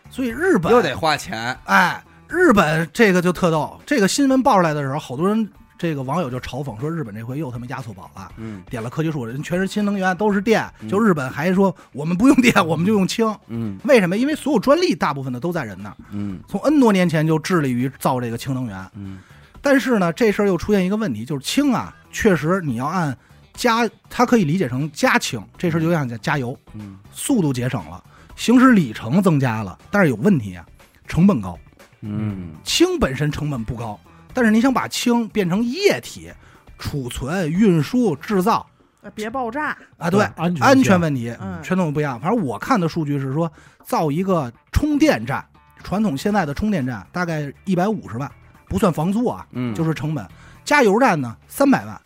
[0.09, 3.79] 所以日本又得花钱，哎，日本这个就特逗。
[3.85, 5.47] 这个新闻爆出来的时候，好多人
[5.81, 13.35] 这个网友就嘲讽说，日本这回又他妈压错宝了，嗯点了科技树，人全是新能源，都是电，嗯就日本还说我们不用电，我们就用氢。
[13.47, 14.15] 嗯为什么？
[14.15, 18.91] 因为所有专利大部分的都在人那儿，嗯从 N 多年前就致力于造这个氢能源。
[18.93, 19.17] 嗯
[19.59, 23.17] 但是呢，这事儿又出现一个问题，就是氢啊，确实你要按
[23.55, 28.03] 加，它可以理解成加氢，这事儿就像加加油，嗯速度节省了，
[28.35, 30.63] 行驶里程增加了，但是有问题啊，
[31.07, 31.57] 成本高。
[32.03, 33.99] 嗯氢本身成本不高，
[34.33, 36.31] 但是你想把氢变成液体，
[36.77, 38.65] 储存、运输、制造
[39.01, 39.77] 呃别爆炸。
[39.97, 42.19] 啊，对安全安全问题嗯全都不一样。
[42.19, 43.51] 反正我看的数据是说，
[43.83, 45.45] 造一个充电站，
[45.83, 48.31] 传统现在的充电站大概一百五十万，
[48.67, 50.27] 不算房租啊，嗯，就是成本。
[50.63, 52.01] 加油站呢三百万，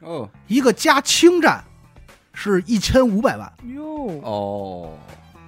[0.00, 1.62] 哦一个加氢站
[2.32, 3.52] 是一千五百万。
[3.74, 4.98] 哟，哦，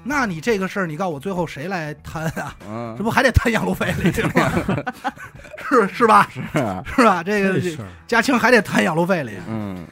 [0.05, 2.55] 那你这个事儿，你告诉我最后谁来摊啊？
[2.68, 4.53] 嗯，这不还得摊养路费里去吗？
[5.68, 6.28] 是是吧？
[6.32, 7.22] 是啊，是吧？
[7.22, 9.32] 这个这事儿加氢还得摊养路费里。
[9.48, 9.86] 嗯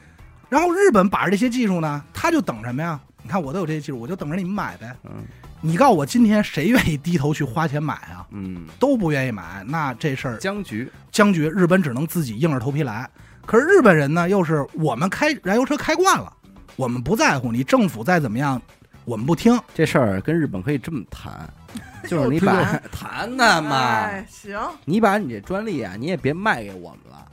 [0.49, 2.99] 然后日本把着这些技术呢，他就等什么呀？
[3.23, 4.95] 你看我都有这些技术，我就等着你们买呗。
[5.05, 5.25] 嗯
[5.63, 8.27] 你告诉我今天谁愿意低头去花钱买啊？
[8.31, 13.09] 嗯，都不愿意买，那这事儿僵局，僵局，日本只能自己硬着头皮来。
[13.45, 16.33] 可是日本人呢，又是我们开燃油车开惯了，
[16.77, 18.61] 我们不在乎你政府再怎么样，
[19.05, 19.59] 我们不听。
[19.75, 21.49] 这事儿跟日本可以这么谈，
[22.09, 27.27] 就是你把 谈谈嘛，哎，行，你把你这专利啊，你也别卖给我们了，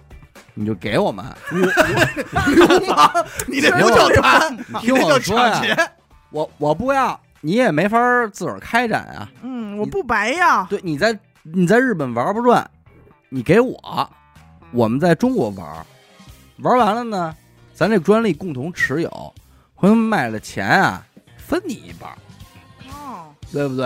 [0.53, 5.89] 你就给我们，流氓，你这不叫谈，你 你这叫听我说呀，抢劫。
[6.29, 9.29] 我我不要，你也没法儿自个儿开展啊。
[9.43, 10.65] 嗯，我不白要。
[10.65, 12.69] 对，你在你在日本玩不转，
[13.29, 14.09] 你给我，
[14.71, 15.85] 我们在中国玩，
[16.57, 17.35] 玩完了呢，
[17.73, 19.33] 咱这专利共同持有，
[19.73, 21.05] 回头卖了钱啊，
[21.47, 22.11] 分你一半，
[22.91, 23.85] 哦，对不对？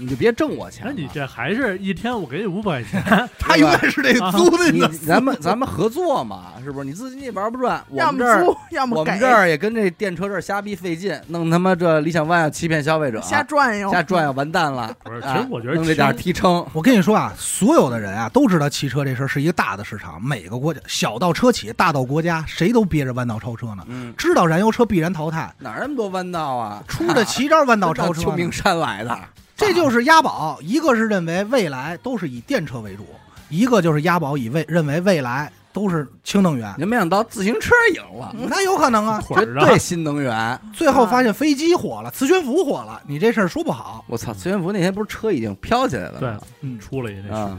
[0.00, 4.88] 你就别挣我钱你这还是一天我给你五百块钱， 他永远是得租的你呢。
[5.06, 6.86] 咱们 咱们合作嘛，是不是？
[6.86, 14.94] 你自己也玩不转，我要么们这儿租，要么给我们，这儿也跟这电车这儿瞎逼费劲，弄他妈这理想 ONE 要欺骗消费者，瞎转悠，瞎转悠完蛋了。
[15.04, 15.20] 不是？
[15.20, 23.84] 其啊实我觉得弄这点儿提成，我跟你说啊，所有的人啊都知道汽车这事儿是一个大的市场，每个国家小到车企，大到国家，谁都憋着弯道超车呢。
[23.88, 26.82] 嗯，知道燃油车必然淘汰，哪儿那么多弯道啊？
[26.88, 28.50] 出着奇招弯道超车呢秋名。
[28.50, 29.16] 山来的，
[29.60, 33.06] 这就是押宝，一个是认为未来都是以电车为主，
[33.50, 39.22] 一个就是押宝以未认为未来都是氢能源，你没想到自行车赢了，那有可能啊。
[39.28, 40.58] 绝对新能源。
[40.72, 44.04] 最后发现飞机火了，磁悬浮火了，你这事儿说不好。
[44.08, 46.40] 我操，磁悬浮那天不是车已经飘起来了对吗？
[46.62, 47.58] 嗯，出了一那视频，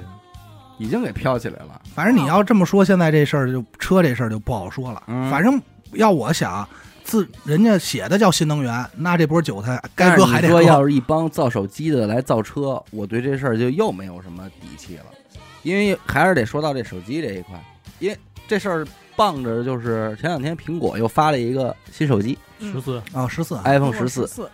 [0.79, 1.81] 已经给飘起来了。
[1.93, 5.03] 反正你要这么说，现在这事儿就车这事儿就不好说了。
[5.07, 5.61] 嗯反正
[5.93, 6.67] 要我想，
[7.11, 10.53] 自人家写的叫新能源，那这波韭菜该割还得割。
[10.53, 15.05] 说要 是一帮造手机的来造车，我对这事儿就又没有什么底气了，
[15.63, 17.61] 因为还是得说到这手机这一块，
[17.99, 18.87] 因为这事儿
[19.17, 24.49] 傍着就是前两天苹果又发了一个新手机嗯十四啊，十四 iPhone 十四，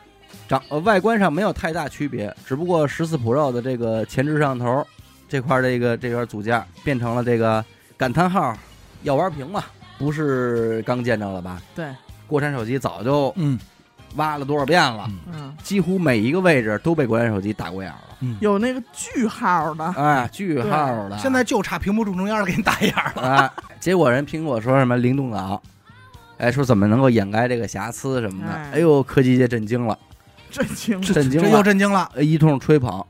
[0.49, 4.83] 长呃外观上没有太大区别，只不过十四 Pro 的这个前置摄像头
[5.29, 7.63] 这块这个这块组件变成了这个
[7.95, 8.57] 感叹号
[9.03, 9.63] 要玩屏嘛，
[9.99, 11.61] 不是刚见着了吧？
[11.75, 11.85] 对，
[12.28, 13.57] 国产手机早就嗯。
[14.15, 15.34] 挖了多少遍了，嗯。
[15.34, 18.01] 嗯，几乎每一个位置都被国产手机打过眼了。
[18.21, 23.21] 嗯，有那个句号的，哎，句号的，现在就差屏幕正中央，给你打一眼了。
[23.21, 25.61] 哎，结果人苹果说什么灵动岛，
[26.38, 28.71] 哎，说怎么能够掩盖这个瑕疵什么的，哎。
[28.75, 29.95] 哎呦，科技界震惊了，
[30.49, 32.09] 震惊了，这又震惊了，震惊了。
[32.15, 33.05] 呃一通吹捧，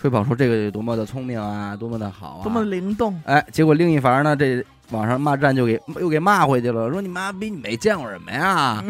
[0.00, 8.82] 吹捧说这个有多么的聪明啊，多么的好啊，多么灵动，哎，结果另一方呢，这网上骂战就给又给骂回去了，说你妈逼你没见过什么呀？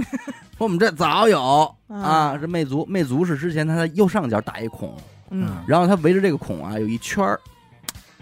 [0.57, 4.95] 说我们这早有啊，这魅族，魅族是之前它的右上角打一孔，
[5.31, 7.41] 嗯，然后它围着这个孔啊有一圈儿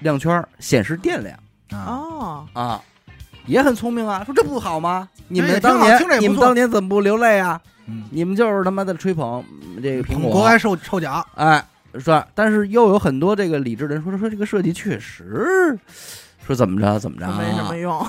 [0.01, 1.39] 亮圈儿显示电量
[1.70, 2.80] 啊，哦，啊，
[3.45, 4.24] 也很聪明啊。
[4.24, 5.07] 说这不好吗？
[5.28, 7.61] 你们当年你们当年怎么不流泪啊？
[7.86, 11.62] 嗯，你们就是他妈的吹捧嗯这个苹果，国外受臭脚，哎，
[11.95, 12.26] 是吧？
[12.34, 15.78] 但是又有很多这个理智的人说说这个设计确实
[16.47, 18.05] 说怎么着怎么着，没什么用，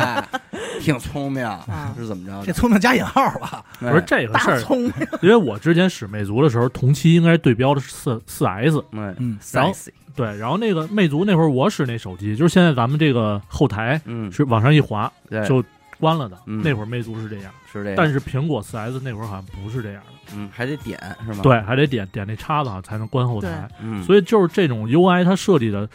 [0.80, 2.42] 挺聪明，啊是怎么着？
[2.46, 3.64] 这聪明加引号吧？
[3.80, 4.92] 哎不是这个事儿，大聪明，
[5.22, 15.62] 因为我之前使魅族的时候，同期应该对标的是四四 S，哎，嗯，然后 sexy，对，然后那个魅族那会儿我使那手机，就是现在咱们这个后台嗯，是往上一滑对，就
[16.00, 25.88] 关了的，嗯那会儿魅族是这样，是这样，但是苹果四 S 那会儿好像不是这样的，嗯，还得点是吗？，对，还得点点那叉子才能关后台，嗯，所以就是这种 UI 它设计的，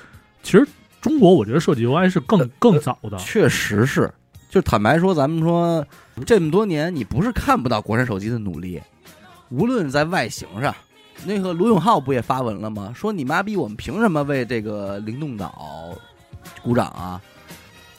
[0.43, 0.67] 其实
[1.01, 4.11] 中国我觉得设计 UI 是更更早的，确实是，
[4.49, 5.85] 就坦白说，咱们说
[6.25, 8.81] 这么多年，你不是看不到国产手机的努力，
[9.49, 10.73] 无论在外形上，
[11.25, 12.91] 那个罗永浩不也发文了吗？
[12.95, 15.89] 说你妈逼，我们凭什么为这个灵动岛
[16.61, 17.21] 鼓掌啊？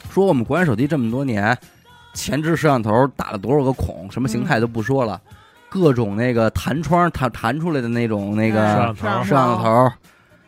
[0.09, 1.57] 说我们国产手机这么多年，
[2.13, 5.19] 前置摄像头打了多少个孔，什么形态都不说了，
[5.73, 9.23] 各种那个弹窗弹弹出来的那种那摄个像头。
[9.23, 9.91] 摄像头，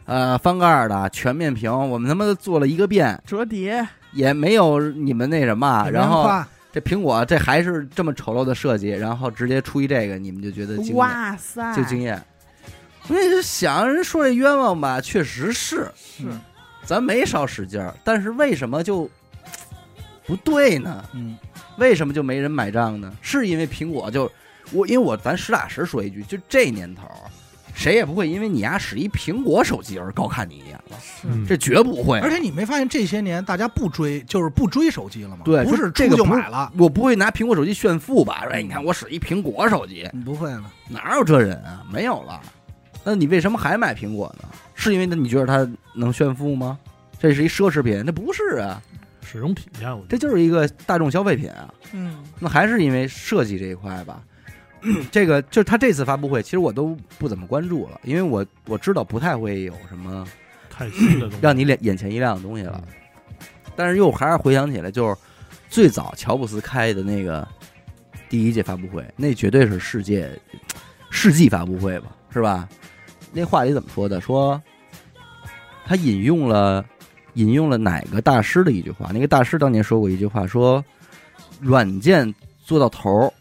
[0.06, 6.30] 呃，翻盖的全面屏，我们他妈做了一个遍，折叠，也没有你们那什么，然后
[6.72, 12.22] 这苹果这还是这么丑陋的设计，然后直接出一这个，你们就觉得惊艳，哇塞，就惊艳。
[13.08, 16.24] 我也就想人说这冤枉吧，确实是，是。
[16.24, 16.40] 嗯。
[16.84, 19.10] 咱没少使劲儿，但是为什么就
[20.28, 21.04] 不对呢？
[21.14, 21.36] 嗯，
[21.80, 23.12] 为什么就没人买账呢？
[23.24, 24.32] 是因为苹果就
[24.72, 27.30] 我，因为我咱实打实说一句，就这年头儿，
[27.74, 32.20] 谁也不会因为你丫使一苹果手机而高看你一眼了，嗯这绝不会。
[32.20, 35.40] 而且你没发现这些年大家不追，就是不追手机了吗？
[35.44, 38.44] 对不是出就这个不是买了，我不会拿苹果手机炫富吧？
[38.44, 40.72] 说哎，你看我使一苹果手机，你不会了。
[40.90, 41.84] 哪有这人啊？
[41.92, 42.42] 没有了。
[43.04, 44.48] 那你为什么还买苹果呢？
[44.74, 46.80] 是因为你觉得它能炫富吗？
[47.20, 48.04] 这是一奢侈品？
[48.06, 48.82] 那不是啊，
[49.22, 51.74] 使用体验，我觉这就是一个大众消费品啊。
[51.94, 54.22] 嗯，那还是因为设计这一块吧。
[55.12, 60.26] 这个就是他这次发布会，其实我都不怎么关注了，因为我我知道不太会有什么
[60.70, 62.84] 太新的东西， 让你眼眼前一亮的东西了。
[63.76, 65.16] 但是又还是回想起来，就是
[65.70, 67.46] 最早乔布斯开的那个
[68.30, 70.30] 第一届发布会，那绝对是世界
[71.10, 72.70] 世纪发布会吧，是吧？
[73.34, 74.22] 那话里怎么说的？
[74.22, 74.62] 说
[75.86, 76.86] 他引用了
[77.34, 79.12] 引用了哪个大师的一句话？
[79.14, 80.84] 那个大师当年说过一句话，说
[81.60, 82.34] 软件
[82.64, 83.34] 做到头儿，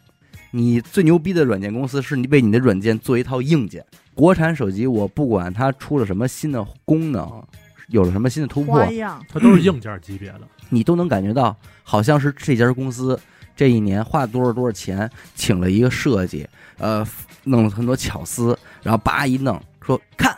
[0.57, 3.85] 你最牛逼的软件公司是你为你的软件做一套硬件。
[4.15, 7.45] 国产手机，我不管它出了什么新的功能，
[7.89, 8.87] 有了什么新的突破
[9.29, 13.19] 它都是硬件级别的，你都能感觉到，好像是这家公司
[13.57, 16.49] 这一年花多少多少钱，请了一个设计，
[16.79, 17.05] 呃，
[17.43, 20.37] 弄了很多巧思，然后叭一弄，说看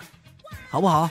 [0.71, 1.11] 好不好？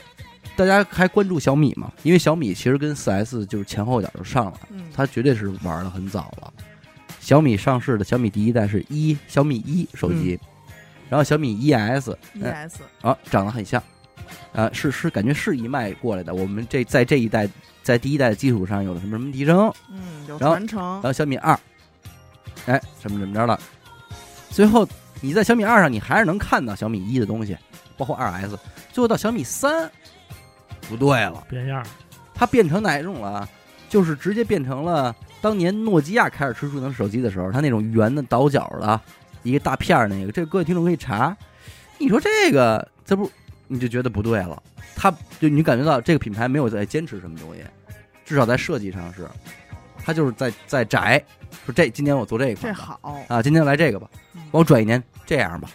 [0.56, 1.93] 大家还关注小米吗？
[2.01, 6.51] 因为小米其实跟四 S 就是前后脚就上了，嗯，它绝对是玩的很早了。
[7.26, 10.39] 小米上市的小米第一代是一小米一手机，
[11.09, 12.11] 然后小米 ES，ES
[13.01, 13.82] 啊，长得很像，
[14.53, 16.36] 啊，是是感觉是一脉过来的。
[16.36, 17.49] 我们这在这一代，
[17.82, 21.59] 在第一代的基础上有了什么什么提升，嗯，有然后传承然，后小米二，
[22.67, 23.59] 哎，怎么怎么着了？
[24.51, 24.88] 最后
[25.19, 27.57] 你在小米二上，你还是能看到小米一的东西，
[27.97, 28.55] 包括二 S。
[28.91, 29.89] 最后到小米三，
[30.88, 31.86] 不对了，变样儿，
[32.36, 33.49] 它变成哪一种了？
[33.89, 35.15] 就是直接变成了
[35.46, 39.00] 当年诺基亚开始出智能手机的时候，它那种圆的倒角的
[39.43, 41.38] 一个大片儿那个，这个各位听众可以查。
[42.00, 43.30] 你说这个，这不
[43.68, 44.60] 你就觉得不对了？
[44.96, 47.62] 它就你感觉到这个品牌没有在坚持什么东西，
[48.26, 49.30] 至少在设计上是，
[50.04, 51.24] 它就是在在宅，
[51.64, 52.80] 说这今年我做这一款吧。
[52.80, 55.70] 这好，啊，今年来这个吧，嗯我转一年这样吧，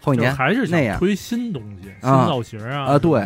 [0.00, 0.96] 后一年还是那样。
[1.00, 3.20] 推新东西、新啊造型啊啊对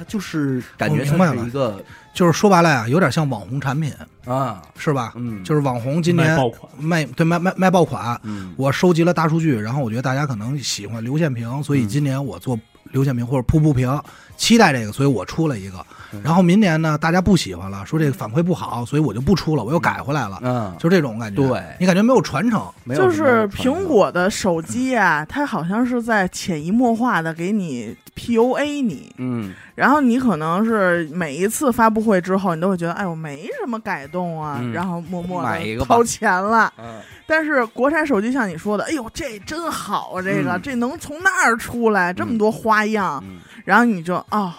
[0.00, 1.14] 它就是感觉是
[1.46, 1.84] 一个
[2.14, 3.92] 就是说白了呀，有点像网红产品，
[4.24, 5.12] 啊，是吧？
[5.14, 8.54] 嗯，就是网红今年卖爆款，卖对卖卖卖爆款，嗯。
[8.56, 11.88] 我收集了大数据，然后我觉得大家可能喜欢流线屏，所以嗯。
[11.88, 12.58] 今年我做
[12.90, 14.00] 流线屏或者瀑布屏，
[14.36, 16.20] 期待这个，所以我出了一个嗯。
[16.22, 21.46] 然后明年呢，大家不喜欢了，说这个反馈不好，所以我就不出了，我又改回来了，嗯，就这种感觉。
[21.46, 36.72] 对你感觉没有传承，就没有就是苹果的手机啊，它好像是在潜移默化的给你 PUA 你，嗯然后你可能是每一次发布会之后，你都会觉得，哎我，没什么改动啊，嗯然后默默买一个掏钱了。
[36.78, 43.38] 嗯但是国产手机像你说的，哎呦，这真好啊，这个、嗯这能从那儿出来这么多花样，嗯。
[43.64, 44.52] 然后你就哦，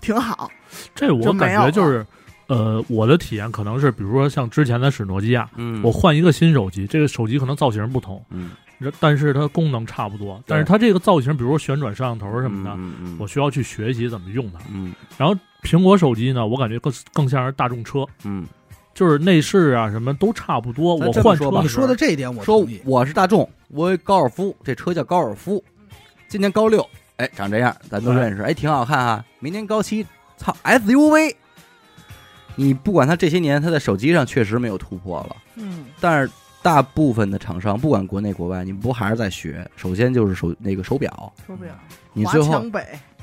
[0.00, 0.50] 挺好，
[0.94, 2.04] 这我感觉就是，
[2.46, 8.50] 呃，我的体验可能是，比如说像之前的使诺基亚，嗯，我换一个新手机，这个手机可能造型不同，嗯。
[8.98, 14.58] 但是它功能差不多，但是它这个造型，比如说旋转摄像头什么的，嗯嗯我需要去学习怎么用它。
[14.72, 14.94] 嗯。
[15.18, 18.46] 然后苹果手机呢，我感觉更更像是大众车，嗯，
[18.94, 20.94] 就是内饰啊什么都差不多。
[20.94, 22.66] 我换车说吧你说的这一点我说。
[22.86, 25.62] 我是大众，我高尔夫，这车叫高尔夫，
[26.26, 26.80] 今年高六，
[27.20, 29.22] 哎，长这样，咱都认识，哎，挺好看哈。
[29.40, 30.06] 明年高七，
[30.38, 31.34] 操 SUV，
[32.54, 39.70] 你不管他这些年他在手机上确实没有突破了，嗯，但是大部分的厂商，不管国内国外，你不还是在学？
[39.76, 41.68] 首先就是手那个手表，手表，
[42.14, 42.64] 你最后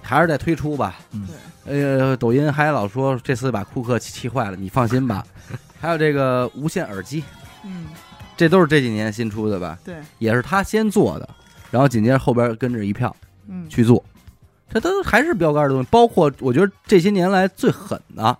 [0.03, 0.99] 还是在推出吧。
[1.11, 1.27] 嗯
[1.65, 5.25] 呃，抖音还老说这次把库克气气坏了，你放心吧。
[5.81, 7.23] 还有这个无线耳机，
[7.63, 7.87] 嗯，
[8.35, 9.77] 这都是这几年新出的吧？
[9.83, 11.29] 对，也是他先做的，
[11.71, 13.15] 然后紧接着后边跟着一票
[13.47, 14.03] 嗯，去做，
[14.69, 15.87] 这都还是标杆的东西。
[15.89, 18.37] 包括我觉得这些年来最狠的，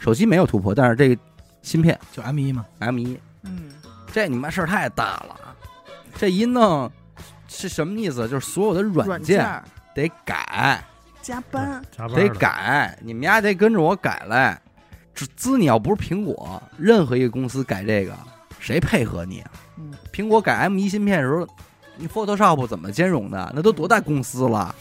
[0.00, 1.20] 手机没有突破，但是这个
[1.62, 3.70] 芯片就 M 一嘛，M 一，嗯，
[4.12, 5.40] 这你妈事儿太大了。
[6.16, 6.90] 这一弄
[7.48, 8.28] 是什么意思？
[8.28, 9.62] 就是所有的软件
[9.94, 10.84] 得改，
[11.22, 14.60] 加班，得加班得改，你们家得跟着我改来。
[15.14, 18.12] 这资你要不是苹果，任何一个公司改这个，
[18.58, 19.50] 谁配合你啊？
[19.76, 21.46] 嗯，苹果改 M 一芯片的时候，
[21.96, 23.52] 你 Photoshop 怎么兼容的？
[23.54, 24.74] 那都多大公司了？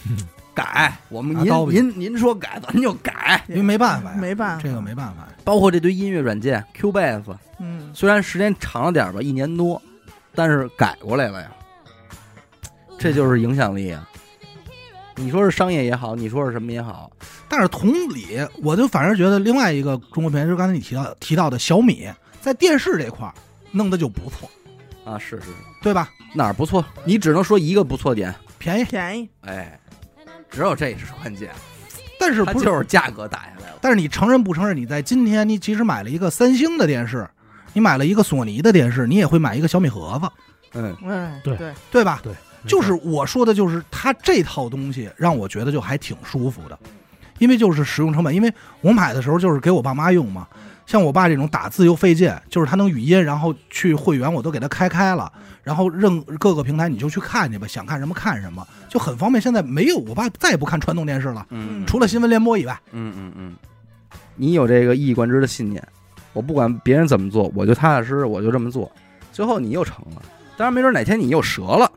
[0.55, 3.43] 改，我们您您您说改，咱就改。
[3.47, 5.27] 因为没办法呀，没办法，这个没办法。
[5.43, 9.81] 包括这堆音乐软件 Cubase，嗯，虽然时间长了点吧，一年多，
[10.35, 11.51] 但是改过来了呀。
[12.99, 14.07] 这就是影响力啊！
[15.15, 17.11] 你说是商业也好，你说是什么也好，
[17.49, 22.07] 但是同理，我就反而觉得另外一个中国品牌，就是刚才你提到提到的小米，
[22.39, 23.29] 在电视这块
[23.71, 24.49] 弄得就不错，
[25.05, 25.51] 啊，是是是，
[25.81, 26.09] 对吧？
[26.33, 26.83] 哪儿不错？
[27.03, 29.79] 你只能说一个不错点，便宜，便宜，哎，
[30.49, 31.51] 只有这是关键，
[32.19, 32.65] 但是不是？
[32.65, 33.77] 就是价格打下来了。
[33.81, 34.75] 但是你承认不承认？
[34.75, 37.29] 你在今天，你即使买了一个三星的电视，
[37.73, 40.29] 你买了一个索尼的电视，你也会买一个小米盒子，
[40.73, 42.21] 嗯，哎，对对，对吧？
[42.23, 42.33] 对，
[42.65, 46.79] 就是我说的，就是它这套东西让我觉得就还挺舒服的，
[47.39, 50.47] 因为就是使用成本，因为我买的时候就是给我爸妈用嘛。
[50.85, 55.31] 像我爸这种打字又费劲，就是他能语音，然后去会员我都给他开开了，
[55.63, 59.41] 然后任各个平台你就去看去吧，想看什么看什么，就很方便。
[59.41, 62.77] 现在没有，我爸再也不看传统电视了，嗯除了新闻联播以外。
[62.91, 63.55] 嗯嗯嗯，
[64.35, 65.81] 你有这个一以贯之的信念，
[66.33, 68.91] 我不管别人怎么做，我就踏踏实实，我就这么做，
[69.31, 70.21] 最后你又成了。
[70.57, 71.89] 当然，没准哪天你又折了，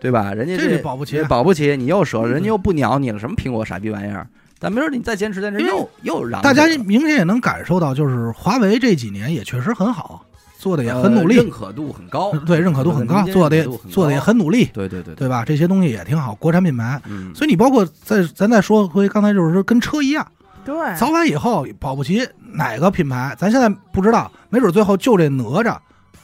[0.00, 0.32] 对吧？
[0.32, 4.26] 人家这保不齐保不齐你又折了，嗯人家又不鸟你了，什么苹果傻逼玩意儿？
[4.64, 10.24] 但没准你再坚持坚持，又又让大家明显也能感受到，就是华为这几年也确实很好，
[10.58, 15.44] 做的也很努力，认可度很高，对认可度很高，做的也做的也很努力，对对对，对吧？
[15.44, 16.98] 这些东西也挺好，国产品牌。
[17.06, 20.26] 嗯，所以你包括在咱再说回刚才就是说跟车一样，
[20.64, 25.76] 对，早晚以后保不齐哪个品牌，咱现在不知道，没准最后就这哪吒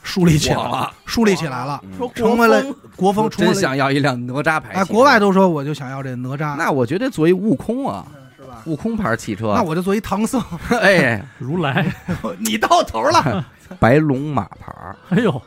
[0.02, 2.64] 树立起来了，树立起来了，嗯成为了
[2.96, 8.19] 国风，真想要一辆哪吒牌汽哎，国外都说我就想要这哪吒，那我觉得作为悟空啊，是
[8.50, 8.62] 吧？
[8.66, 10.42] 悟空牌汽车，那我就做一唐僧，
[10.82, 11.86] 哎， 如来，
[12.38, 13.44] 你到头了，
[13.78, 15.42] 白龙马牌儿，哎呦，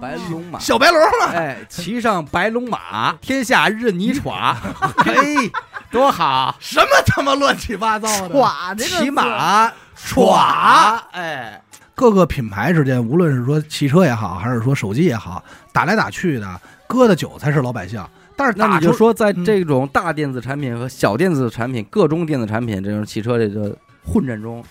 [0.00, 4.56] 白龙马，小白龙了，哎，骑上白龙马，天下任你闯，
[4.98, 5.50] 嘿，
[5.90, 6.56] 多好！
[6.58, 11.60] 什么他妈乱七八糟的，唰，这个骑马耍，哎，
[11.94, 15.42] 各个品牌之间，无论是说汽车也好，还是说手机也好，
[15.72, 18.04] 打来打去的，割的韭菜是老百姓。
[18.36, 24.64] 但是那你就说，在嗯这种大电子产品和小电子产品、各种电子产品这种汽车这个混战中，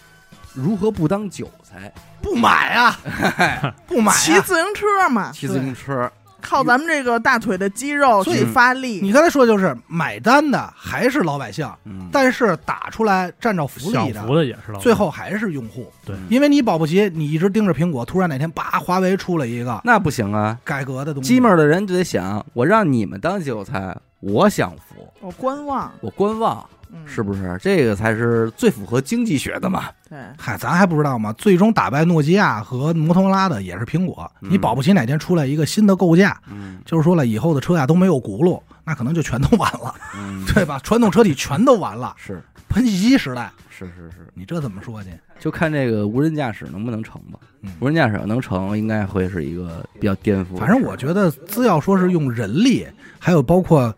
[0.54, 1.92] 如何不当韭菜？
[2.22, 3.00] 不买啊，
[3.88, 4.18] 不买啊。
[4.18, 6.12] 骑自行车嘛，骑自行车，
[6.44, 9.00] 靠咱们这个大腿的肌肉所以去发力。
[9.02, 15.92] 你刚才说的就是买单的还是老百姓，嗯，但是打出来占着福利的也是最后还是用户。
[16.06, 20.58] 对嗯因为你保不齐你一直盯着苹果，突然哪天叭，华为出了一个那不行啊！
[20.64, 27.58] 改革的东西，鸡门的人就得想，我让你们当韭菜，我享福，我观望，我观望，嗯，是不是？
[27.62, 29.86] 这个才是最符合经济学的嘛。
[30.10, 31.34] 对，嗨，咱还不知道吗？
[31.34, 34.32] 最终打败诺基亚和摩托罗拉的也是苹果。
[34.42, 40.80] 嗯你保不齐哪天出来一个新的构架，嗯就是说了以后的车呀都没有轱辘，那可能就全都完了，嗯， 对吧？
[40.84, 45.10] 传统车体全都完了，是喷气机时代，是是是，你这怎么说去？
[45.40, 47.40] 就看这个无人驾驶能不能成吧。
[47.62, 50.58] 嗯无人驾驶要能成，应该会是一个比较颠覆。
[50.58, 52.86] 反正我觉得，只要说是用人力，
[53.18, 53.96] 还有包括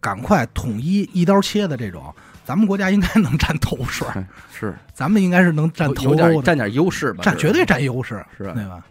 [0.00, 2.12] 赶快统一一刀切的这种，
[2.44, 8.84] 咱们国家应该能占头水，哎 是咱们应该是能占头的，有点占点优势吧，占绝对占优势，是吧对吧？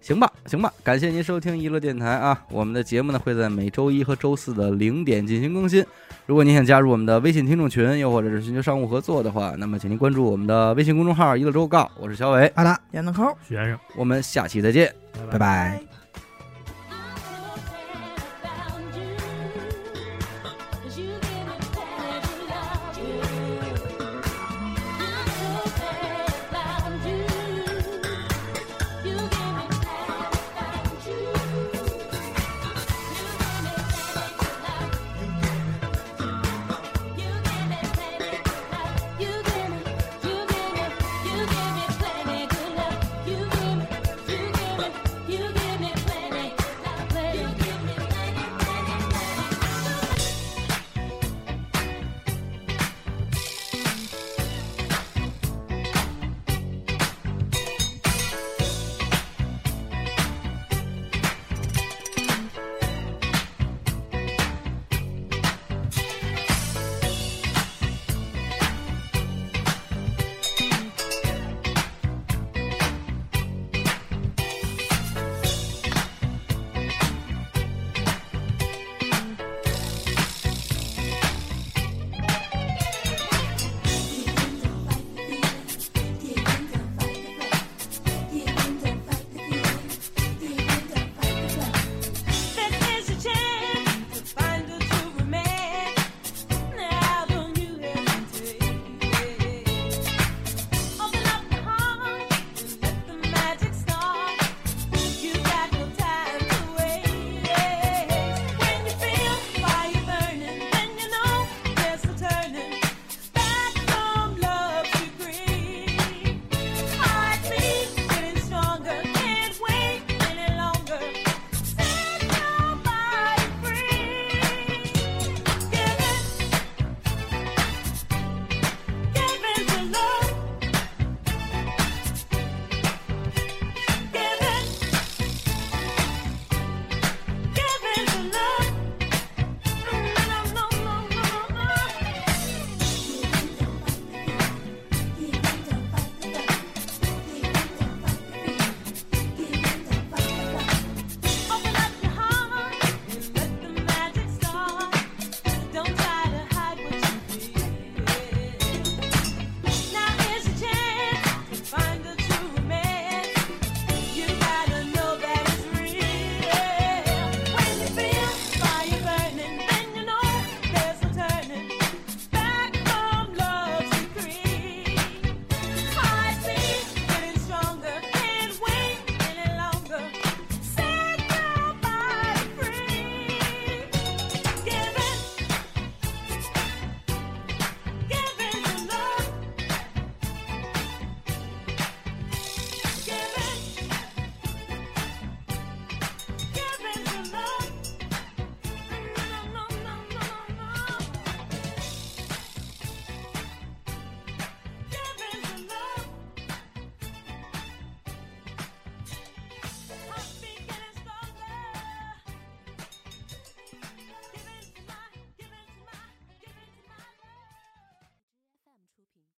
[0.00, 2.40] 行吧，行吧，感谢您收听娱乐电台啊！
[2.50, 5.84] 我们的节目呢会在每周一和周四的零点进行更新。
[6.24, 14.94] 如果您想加入我们的微信听众群，又或者是寻求商务合作的话，那么请您关注我们的微信公众号“娱乐周告”，我是小伟，阿达，点个扣，许先生，我们下期再见。
[15.30, 15.38] 拜拜。
[15.38, 15.87] 拜。